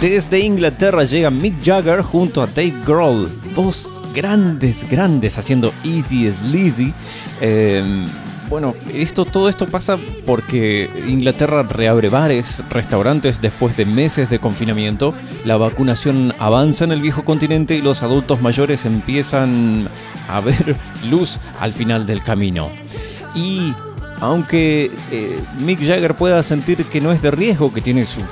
Desde 0.00 0.38
Inglaterra 0.38 1.02
llega 1.02 1.28
Mick 1.28 1.60
Jagger 1.60 2.02
junto 2.02 2.40
a 2.40 2.46
Dave 2.46 2.72
Grohl, 2.86 3.28
dos 3.52 4.00
grandes, 4.14 4.88
grandes 4.88 5.36
haciendo 5.38 5.72
Easy 5.82 6.28
as 6.28 6.40
Lizzy. 6.40 6.94
Eh, 7.40 7.82
bueno, 8.48 8.76
esto, 8.94 9.24
todo 9.24 9.48
esto 9.48 9.66
pasa 9.66 9.98
porque 10.24 10.88
Inglaterra 11.08 11.64
reabre 11.64 12.10
bares, 12.10 12.62
restaurantes 12.70 13.40
después 13.40 13.76
de 13.76 13.86
meses 13.86 14.30
de 14.30 14.38
confinamiento. 14.38 15.14
La 15.44 15.56
vacunación 15.56 16.32
avanza 16.38 16.84
en 16.84 16.92
el 16.92 17.00
viejo 17.00 17.24
continente 17.24 17.74
y 17.74 17.82
los 17.82 18.04
adultos 18.04 18.40
mayores 18.40 18.86
empiezan 18.86 19.88
a 20.28 20.38
ver 20.42 20.76
luz 21.10 21.40
al 21.58 21.72
final 21.72 22.06
del 22.06 22.22
camino. 22.22 22.70
Y 23.34 23.74
aunque 24.20 24.92
eh, 25.10 25.42
Mick 25.58 25.80
Jagger 25.80 26.14
pueda 26.14 26.40
sentir 26.44 26.84
que 26.84 27.00
no 27.00 27.10
es 27.10 27.20
de 27.20 27.32
riesgo, 27.32 27.74
que 27.74 27.80
tiene 27.80 28.06
su 28.06 28.22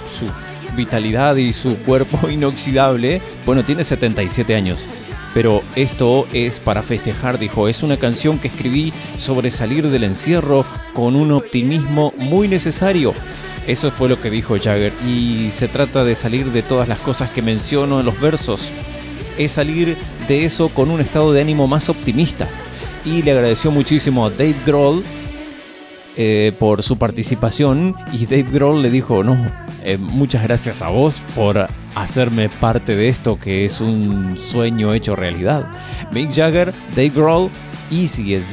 vitalidad 0.76 1.36
y 1.36 1.52
su 1.52 1.76
cuerpo 1.78 2.28
inoxidable, 2.30 3.20
bueno, 3.44 3.64
tiene 3.64 3.84
77 3.84 4.54
años. 4.54 4.86
Pero 5.34 5.62
esto 5.74 6.26
es 6.32 6.60
para 6.60 6.82
festejar, 6.82 7.38
dijo, 7.38 7.68
es 7.68 7.82
una 7.82 7.98
canción 7.98 8.38
que 8.38 8.48
escribí 8.48 8.92
sobre 9.18 9.50
salir 9.50 9.88
del 9.88 10.04
encierro 10.04 10.64
con 10.94 11.14
un 11.14 11.32
optimismo 11.32 12.14
muy 12.16 12.48
necesario. 12.48 13.12
Eso 13.66 13.90
fue 13.90 14.08
lo 14.08 14.20
que 14.20 14.30
dijo 14.30 14.56
Jagger 14.56 14.92
y 15.06 15.50
se 15.50 15.68
trata 15.68 16.04
de 16.04 16.14
salir 16.14 16.52
de 16.52 16.62
todas 16.62 16.88
las 16.88 17.00
cosas 17.00 17.30
que 17.30 17.42
menciono 17.42 18.00
en 18.00 18.06
los 18.06 18.18
versos. 18.20 18.70
Es 19.36 19.52
salir 19.52 19.96
de 20.28 20.44
eso 20.44 20.70
con 20.70 20.90
un 20.90 21.00
estado 21.00 21.32
de 21.32 21.42
ánimo 21.42 21.66
más 21.66 21.88
optimista. 21.88 22.48
Y 23.04 23.22
le 23.22 23.32
agradeció 23.32 23.70
muchísimo 23.70 24.24
a 24.24 24.30
Dave 24.30 24.56
Grohl 24.64 25.04
eh, 26.16 26.52
por 26.58 26.82
su 26.82 26.96
participación 26.96 27.94
y 28.10 28.24
Dave 28.24 28.50
Grohl 28.50 28.80
le 28.80 28.90
dijo, 28.90 29.22
no, 29.22 29.36
eh, 29.86 29.98
muchas 29.98 30.42
gracias 30.42 30.82
a 30.82 30.88
vos 30.88 31.22
por 31.36 31.68
hacerme 31.94 32.48
parte 32.48 32.96
de 32.96 33.08
esto 33.08 33.38
que 33.38 33.64
es 33.64 33.80
un 33.80 34.36
sueño 34.36 34.92
hecho 34.92 35.14
realidad. 35.14 35.64
Mick 36.12 36.34
Jagger, 36.34 36.74
Dave 36.96 37.10
Grohl, 37.10 37.50
Easy 37.90 38.34
as 38.34 38.44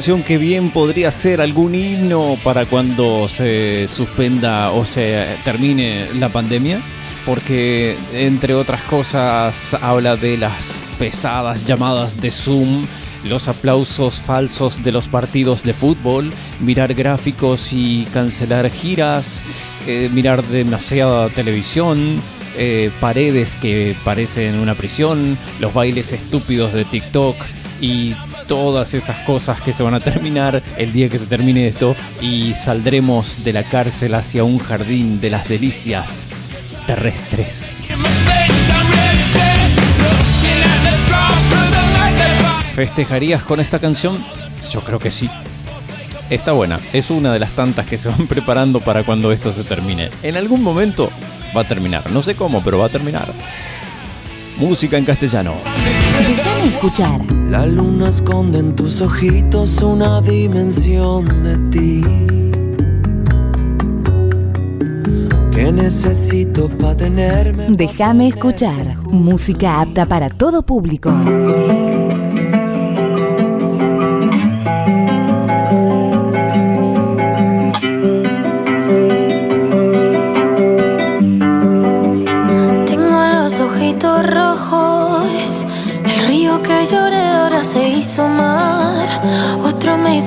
que 0.00 0.38
bien 0.38 0.70
podría 0.70 1.12
ser 1.12 1.42
algún 1.42 1.74
himno 1.74 2.38
para 2.42 2.64
cuando 2.64 3.28
se 3.28 3.86
suspenda 3.86 4.70
o 4.70 4.86
se 4.86 5.26
termine 5.44 6.08
la 6.14 6.30
pandemia, 6.30 6.80
porque 7.26 7.98
entre 8.14 8.54
otras 8.54 8.80
cosas 8.82 9.74
habla 9.74 10.16
de 10.16 10.38
las 10.38 10.74
pesadas 10.98 11.66
llamadas 11.66 12.18
de 12.18 12.30
Zoom, 12.30 12.86
los 13.24 13.46
aplausos 13.46 14.14
falsos 14.20 14.82
de 14.82 14.90
los 14.90 15.06
partidos 15.08 15.64
de 15.64 15.74
fútbol, 15.74 16.32
mirar 16.60 16.94
gráficos 16.94 17.74
y 17.74 18.06
cancelar 18.14 18.70
giras, 18.70 19.42
eh, 19.86 20.08
mirar 20.10 20.42
demasiada 20.44 21.28
televisión, 21.28 22.16
eh, 22.56 22.90
paredes 23.00 23.58
que 23.58 23.94
parecen 24.02 24.60
una 24.60 24.74
prisión, 24.74 25.36
los 25.60 25.74
bailes 25.74 26.12
estúpidos 26.12 26.72
de 26.72 26.86
TikTok 26.86 27.36
y 27.82 28.14
todas 28.50 28.94
esas 28.94 29.20
cosas 29.20 29.60
que 29.60 29.72
se 29.72 29.84
van 29.84 29.94
a 29.94 30.00
terminar 30.00 30.60
el 30.76 30.92
día 30.92 31.08
que 31.08 31.20
se 31.20 31.26
termine 31.26 31.68
esto 31.68 31.94
y 32.20 32.52
saldremos 32.54 33.44
de 33.44 33.52
la 33.52 33.62
cárcel 33.62 34.12
hacia 34.16 34.42
un 34.42 34.58
jardín 34.58 35.20
de 35.20 35.30
las 35.30 35.48
delicias 35.48 36.34
terrestres. 36.84 37.80
¿Festejarías 42.74 43.44
con 43.44 43.60
esta 43.60 43.78
canción? 43.78 44.18
Yo 44.72 44.80
creo 44.80 44.98
que 44.98 45.12
sí. 45.12 45.30
Está 46.28 46.50
buena, 46.50 46.80
es 46.92 47.12
una 47.12 47.32
de 47.32 47.38
las 47.38 47.52
tantas 47.52 47.86
que 47.86 47.96
se 47.96 48.08
van 48.08 48.26
preparando 48.28 48.80
para 48.80 49.04
cuando 49.04 49.30
esto 49.30 49.52
se 49.52 49.62
termine. 49.62 50.10
En 50.24 50.36
algún 50.36 50.60
momento 50.60 51.08
va 51.56 51.60
a 51.60 51.68
terminar, 51.68 52.10
no 52.10 52.20
sé 52.20 52.34
cómo, 52.34 52.64
pero 52.64 52.78
va 52.80 52.86
a 52.86 52.90
terminar. 52.90 53.28
Música 54.56 54.98
en 54.98 55.04
castellano. 55.04 55.54
Escuchar. 56.74 57.20
La 57.50 57.66
luna 57.66 58.08
esconde 58.08 58.58
en 58.58 58.74
tus 58.76 59.00
ojitos 59.00 59.82
una 59.82 60.20
dimensión 60.20 61.26
de 61.42 61.56
ti 61.70 62.02
que 65.52 65.72
necesito 65.72 66.68
para 66.68 66.94
tenerme. 66.94 67.66
Déjame 67.70 68.28
escuchar. 68.28 68.96
Música 69.10 69.80
apta 69.80 70.06
para 70.06 70.30
todo 70.30 70.62
público. 70.62 71.10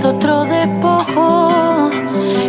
Otro 0.05 0.43
despojo. 0.43 1.89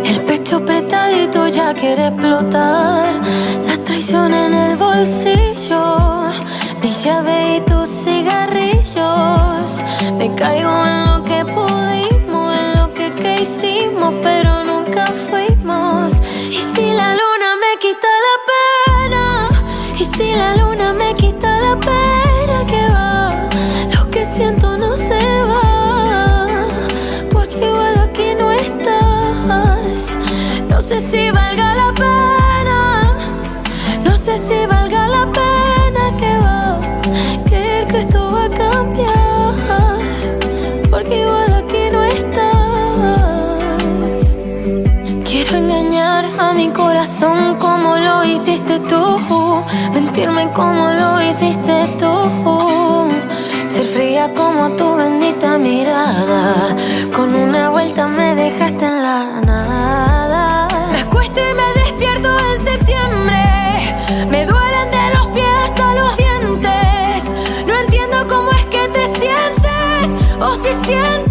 El 0.03 0.21
pecho 0.25 0.57
apretadito 0.57 1.47
ya 1.47 1.73
quiere 1.73 2.07
explotar. 2.07 3.21
La 3.65 3.77
traición 3.77 4.33
en 4.33 4.53
el 4.53 4.75
bolsillo. 4.75 6.31
Mi 6.81 6.89
llave 6.89 7.57
y 7.57 7.61
tus 7.61 7.87
cigarrillos. 7.89 9.83
Me 10.17 10.35
caigo 10.35 10.85
en 10.85 11.05
lo 11.05 11.23
que 11.23 11.45
pudimos, 11.45 12.57
en 12.59 12.79
lo 12.79 12.93
que, 12.93 13.13
que 13.13 13.41
hicimos, 13.43 14.13
pero 14.21 14.44
a 46.39 46.53
mi 46.53 46.69
corazón 46.69 47.55
como 47.57 47.95
lo 47.97 48.23
hiciste 48.23 48.79
tú, 48.79 49.19
mentirme 49.93 50.51
como 50.53 50.89
lo 50.89 51.21
hiciste 51.21 51.87
tú, 51.99 53.09
ser 53.69 53.85
fría 53.85 54.31
como 54.35 54.69
tu 54.71 54.95
bendita 54.95 55.57
mirada, 55.57 56.75
con 57.13 57.33
una 57.35 57.69
vuelta 57.69 58.07
me 58.07 58.35
dejaste 58.35 58.85
en 58.85 59.03
la 59.03 59.41
nada. 59.45 60.67
Me 60.91 60.99
acuesto 61.01 61.39
y 61.39 61.53
me 61.55 61.81
despierto 61.81 62.29
en 62.29 62.65
septiembre, 62.65 63.43
me 64.29 64.45
duelen 64.45 64.91
de 64.91 65.15
los 65.15 65.27
pies 65.27 65.55
hasta 65.63 65.93
los 65.95 66.17
dientes, 66.17 67.65
no 67.67 67.73
entiendo 67.79 68.27
cómo 68.27 68.51
es 68.51 68.65
que 68.65 68.87
te 68.89 69.05
sientes. 69.19 70.37
O 70.39 70.55
si 70.55 70.73
sientes. 70.85 71.24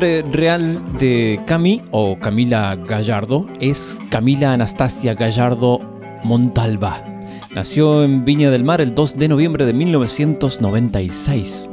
Nombre 0.00 0.22
real 0.32 0.80
de 0.98 1.38
Cami 1.46 1.82
o 1.90 2.18
Camila 2.18 2.74
Gallardo 2.74 3.46
es 3.60 4.00
Camila 4.08 4.54
Anastasia 4.54 5.12
Gallardo 5.12 5.78
Montalva. 6.24 7.04
Nació 7.54 8.02
en 8.02 8.24
Viña 8.24 8.50
del 8.50 8.64
Mar 8.64 8.80
el 8.80 8.94
2 8.94 9.18
de 9.18 9.28
noviembre 9.28 9.66
de 9.66 9.74
1996. 9.74 11.68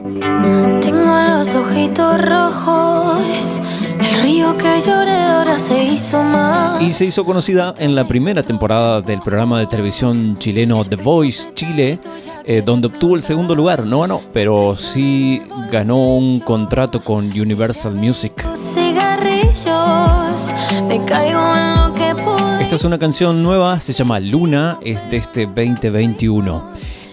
Tengo 0.82 1.06
los 1.06 1.56
ojitos 1.56 2.22
rojos, 2.22 3.62
el 4.00 4.22
río 4.22 4.58
que 4.58 4.82
lloré 4.82 5.12
ahora 5.12 5.60
se 5.60 5.84
hizo 5.84 6.22
más. 6.24 6.82
Y 6.82 6.94
se 6.94 7.06
hizo 7.06 7.26
conocida 7.26 7.74
en 7.78 7.96
la 7.96 8.08
primera 8.08 8.44
temporada 8.44 9.02
del 9.02 9.20
programa 9.20 9.60
de 9.60 9.68
televisión 9.68 10.38
chileno 10.40 10.84
The 10.86 10.96
Voice 10.98 11.54
Chile, 11.54 12.00
eh, 12.44 12.62
donde 12.66 12.88
obtuvo 12.88 13.16
el 13.16 13.24
segundo 13.24 13.56
lugar. 13.56 13.86
No 13.86 14.02
ganó, 14.02 14.22
pero 14.34 14.76
sí 14.76 15.42
ganó 15.72 16.16
un 16.16 16.40
contrato 16.40 17.04
con 17.04 17.26
Universal 17.28 17.96
Music. 17.96 18.48
Cigarrillos, 18.56 20.54
me 20.88 21.04
caigo 21.06 21.56
en 21.56 21.76
lo 21.76 21.94
que 21.94 22.16
pude. 22.24 22.64
Esta 22.64 22.76
es 22.76 22.84
una 22.84 23.00
canción 23.00 23.44
nueva, 23.44 23.80
se 23.80 23.94
llama 23.94 24.20
Luna, 24.20 24.78
es 24.82 25.10
de 25.10 25.18
este 25.18 25.46
2021. 25.46 26.72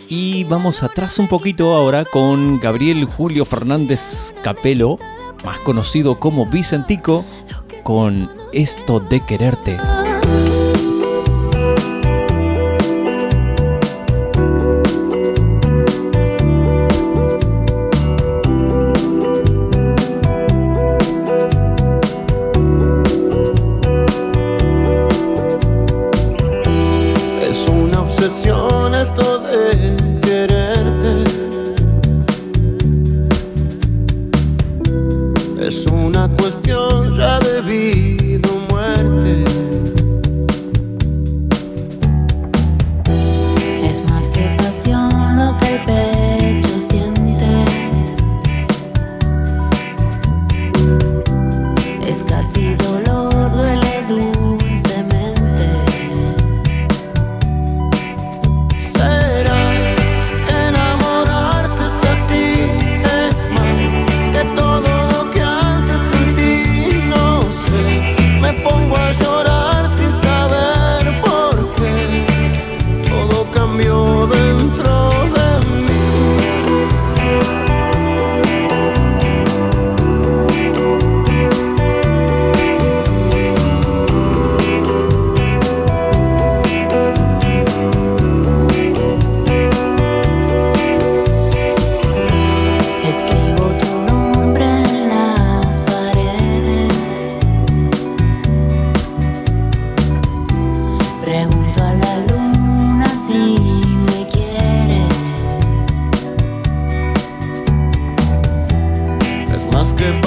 Y 0.08 0.44
vamos 0.44 0.82
atrás 0.82 1.18
un 1.18 1.28
poquito 1.28 1.74
ahora 1.74 2.04
con 2.04 2.60
Gabriel 2.60 3.04
Julio 3.04 3.44
Fernández 3.44 4.34
Capelo, 4.42 4.98
más 5.44 5.60
conocido 5.60 6.18
como 6.18 6.46
Vicentico, 6.46 7.24
con 7.82 8.30
Esto 8.52 9.00
de 9.00 9.20
Quererte. 9.20 9.78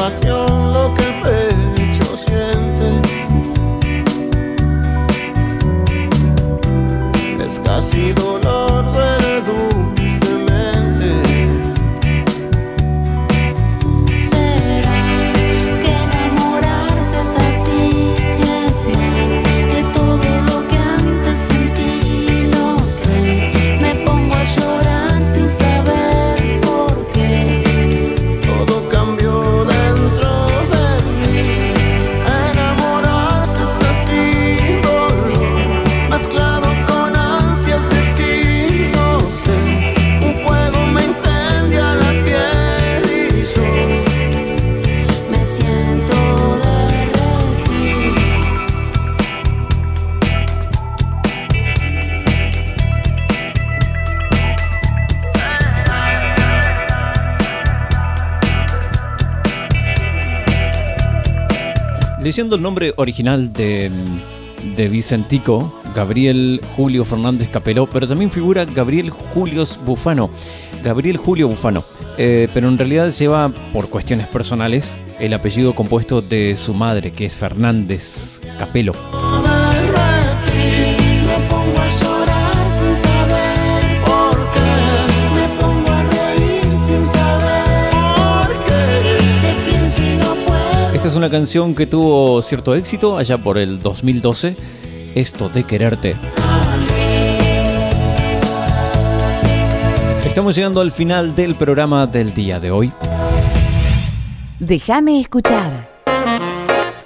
Pasión 0.07 0.36
Leyendo 62.37 62.55
el 62.55 62.61
nombre 62.61 62.93
original 62.97 63.51
de, 63.51 63.89
Vicentico, 64.91 65.81
Gabriel 65.95 66.61
Julio 66.75 67.03
Fernández 67.03 67.49
Capeló, 67.49 67.87
pero 67.87 68.07
también 68.07 68.29
figura 68.29 68.63
Gabriel 68.63 69.09
Julio 69.09 69.63
Bufano. 69.83 70.29
Gabriel 70.83 71.17
Julio 71.17 71.47
Bufano. 71.47 71.83
Eh, 72.19 72.47
pero 72.53 72.67
en 72.67 72.77
realidad 72.77 73.09
lleva, 73.09 73.51
por 73.73 73.89
cuestiones 73.89 74.27
personales, 74.27 74.99
el 75.19 75.33
apellido 75.33 75.73
compuesto 75.73 76.21
de 76.21 76.55
su 76.57 76.75
madre, 76.75 77.11
que 77.11 77.25
es 77.25 77.35
Fernández 77.35 78.39
Capelo. 78.59 78.93
Una 91.17 91.29
canción 91.31 91.73
que 91.73 91.87
tuvo 91.87 92.41
cierto 92.43 92.75
éxito 92.75 93.17
allá 93.17 93.39
por 93.39 93.57
el 93.57 93.79
2012. 93.79 94.55
Esto 95.15 95.49
de 95.49 95.63
quererte. 95.63 96.15
Estamos 100.25 100.55
llegando 100.55 100.81
al 100.81 100.91
final 100.91 101.35
del 101.35 101.55
programa 101.55 102.05
del 102.05 102.35
día 102.35 102.59
de 102.59 102.69
hoy. 102.69 102.91
Déjame 104.59 105.19
escuchar. 105.19 105.89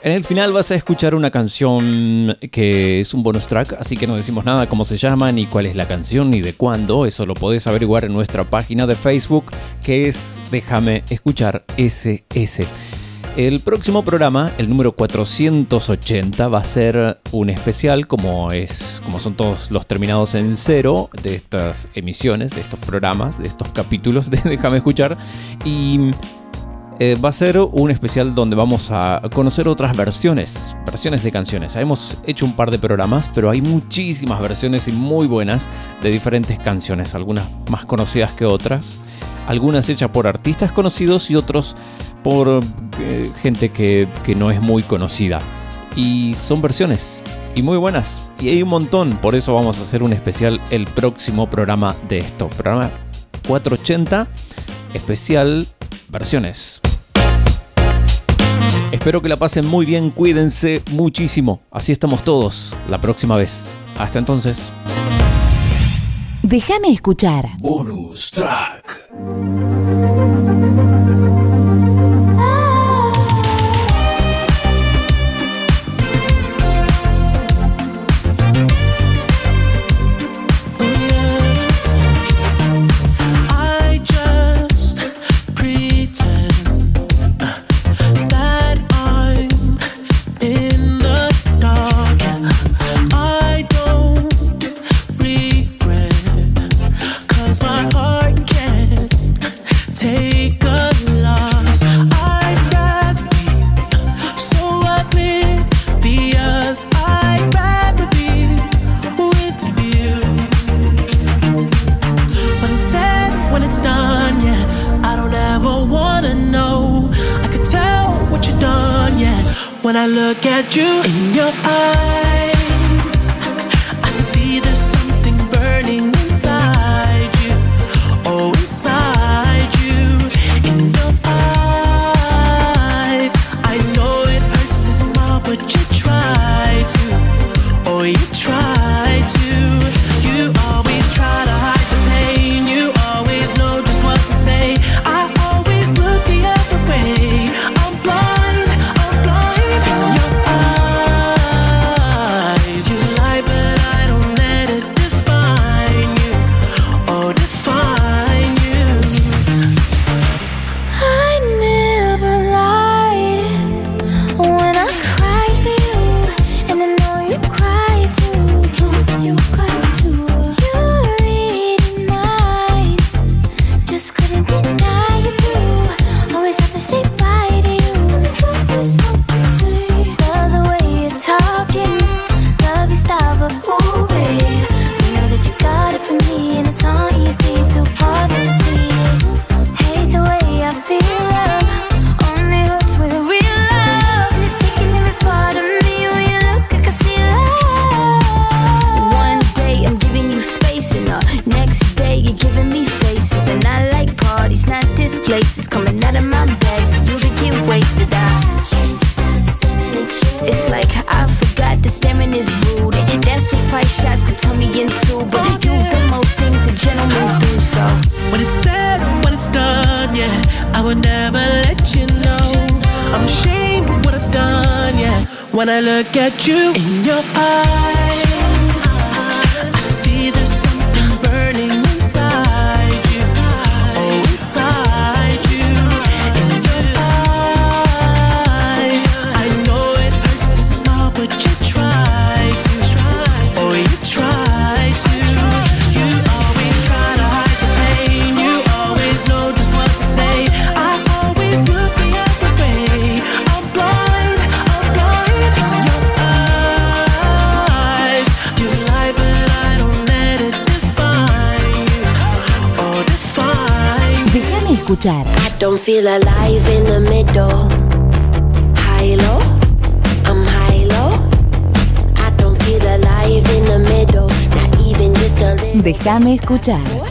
En 0.04 0.12
el 0.12 0.26
final 0.26 0.52
vas 0.52 0.72
a 0.72 0.76
escuchar 0.76 1.16
una 1.16 1.32
canción 1.32 2.38
que 2.52 3.00
es 3.00 3.14
un 3.14 3.24
bonus 3.24 3.48
track, 3.48 3.78
así 3.80 3.96
que 3.96 4.08
no 4.08 4.16
decimos 4.16 4.44
nada 4.44 4.68
cómo 4.68 4.84
se 4.84 4.98
llama, 4.98 5.32
ni 5.32 5.46
cuál 5.46 5.68
es 5.68 5.76
la 5.76 5.88
canción, 5.88 6.32
ni 6.32 6.42
de 6.42 6.54
cuándo. 6.54 7.06
Eso 7.06 7.26
lo 7.26 7.34
podés 7.34 7.66
averiguar 7.68 8.04
en 8.04 8.12
nuestra 8.12 8.50
página 8.50 8.88
de 8.88 8.96
Facebook, 8.96 9.46
que 9.82 10.10
es 10.10 10.42
Déjame 10.52 11.04
escuchar 11.10 11.64
SS. 11.78 12.68
El 13.38 13.62
próximo 13.62 14.04
programa, 14.04 14.52
el 14.58 14.68
número 14.68 14.92
480, 14.92 16.50
va 16.50 16.58
a 16.58 16.64
ser 16.66 17.22
un 17.32 17.50
especial, 17.50 18.06
como 18.06 18.52
es, 18.52 19.02
como 19.06 19.22
son 19.22 19.38
todos 19.38 19.72
los 19.72 19.88
terminados 19.88 20.36
en 20.36 20.58
cero 20.58 21.10
de 21.24 21.36
estas 21.36 21.88
emisiones, 21.94 22.52
de 22.52 22.60
estos 22.60 22.78
programas, 22.82 23.40
de 23.40 23.48
estos 23.48 23.70
capítulos 23.70 24.30
de 24.30 24.42
Déjame 24.44 24.78
escuchar. 24.78 25.18
Y 25.64 26.12
eh, 27.00 27.16
va 27.16 27.30
a 27.30 27.34
ser 27.34 27.58
un 27.58 27.90
especial 27.90 28.36
donde 28.36 28.58
vamos 28.58 28.90
a 28.92 29.22
conocer 29.34 29.70
otras 29.70 29.96
versiones, 29.96 30.76
versiones 30.86 31.24
de 31.24 31.32
canciones. 31.32 31.78
Hemos 31.78 32.18
hecho 32.28 32.46
un 32.46 32.54
par 32.54 32.70
de 32.70 32.80
programas, 32.80 33.32
pero 33.34 33.50
hay 33.50 33.62
muchísimas 33.62 34.42
versiones 34.42 34.90
y 34.90 34.92
muy 34.92 35.26
buenas 35.26 35.70
de 36.04 36.12
diferentes 36.12 36.60
canciones, 36.60 37.16
algunas 37.16 37.46
más 37.70 37.86
conocidas 37.86 38.34
que 38.34 38.44
otras, 38.44 38.98
algunas 39.48 39.88
hechas 39.90 40.10
por 40.10 40.28
artistas 40.28 40.72
conocidos 40.72 41.30
y 41.32 41.36
otros 41.36 41.76
por 42.24 42.62
eh, 43.00 43.32
gente 43.42 43.70
que, 43.70 44.08
que 44.24 44.36
no 44.36 44.52
es 44.52 44.62
muy 44.62 44.84
conocida. 44.84 45.40
Y 45.96 46.34
son 46.36 46.62
versiones 46.62 47.24
y 47.56 47.62
muy 47.62 47.78
buenas. 47.78 48.22
Y 48.40 48.50
hay 48.50 48.64
un 48.64 48.70
montón, 48.70 49.18
por 49.18 49.36
eso 49.36 49.54
vamos 49.54 49.80
a 49.80 49.84
hacer 49.84 50.04
un 50.04 50.14
especial 50.14 50.62
el 50.70 50.86
próximo 50.86 51.50
programa 51.50 51.96
de 52.08 52.20
esto. 52.20 52.50
Programa 52.50 52.92
480, 53.48 54.28
especial 54.94 55.68
versiones. 56.10 56.82
Espero 58.92 59.22
que 59.22 59.30
la 59.30 59.38
pasen 59.38 59.66
muy 59.66 59.86
bien, 59.86 60.12
cuídense 60.12 60.82
muchísimo. 60.92 61.62
Así 61.72 61.92
estamos 61.92 62.24
todos 62.24 62.76
la 62.90 63.00
próxima 63.00 63.38
vez. 63.38 63.64
Hasta 63.98 64.20
entonces. 64.20 64.72
Déjame 66.52 66.90
escuchar. 66.90 67.58
Bonus 67.60 68.30
track. 68.30 69.08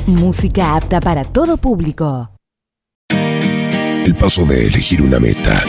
música 0.06 0.77
apta 0.77 1.01
para 1.01 1.24
todo 1.24 1.56
público. 1.56 2.31
El 3.10 4.14
paso 4.14 4.44
de 4.47 4.68
elegir 4.68 5.02
una 5.02 5.18
meta 5.18 5.64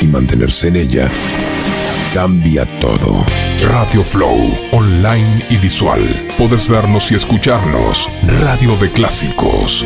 y 0.00 0.06
mantenerse 0.06 0.68
en 0.68 0.76
ella 0.76 1.10
cambia 2.14 2.64
todo. 2.80 3.24
Radio 3.68 4.02
Flow, 4.02 4.56
online 4.72 5.44
y 5.50 5.56
visual. 5.56 6.26
Puedes 6.38 6.68
vernos 6.68 7.12
y 7.12 7.14
escucharnos. 7.14 8.10
Radio 8.40 8.76
de 8.78 8.90
Clásicos. 8.90 9.84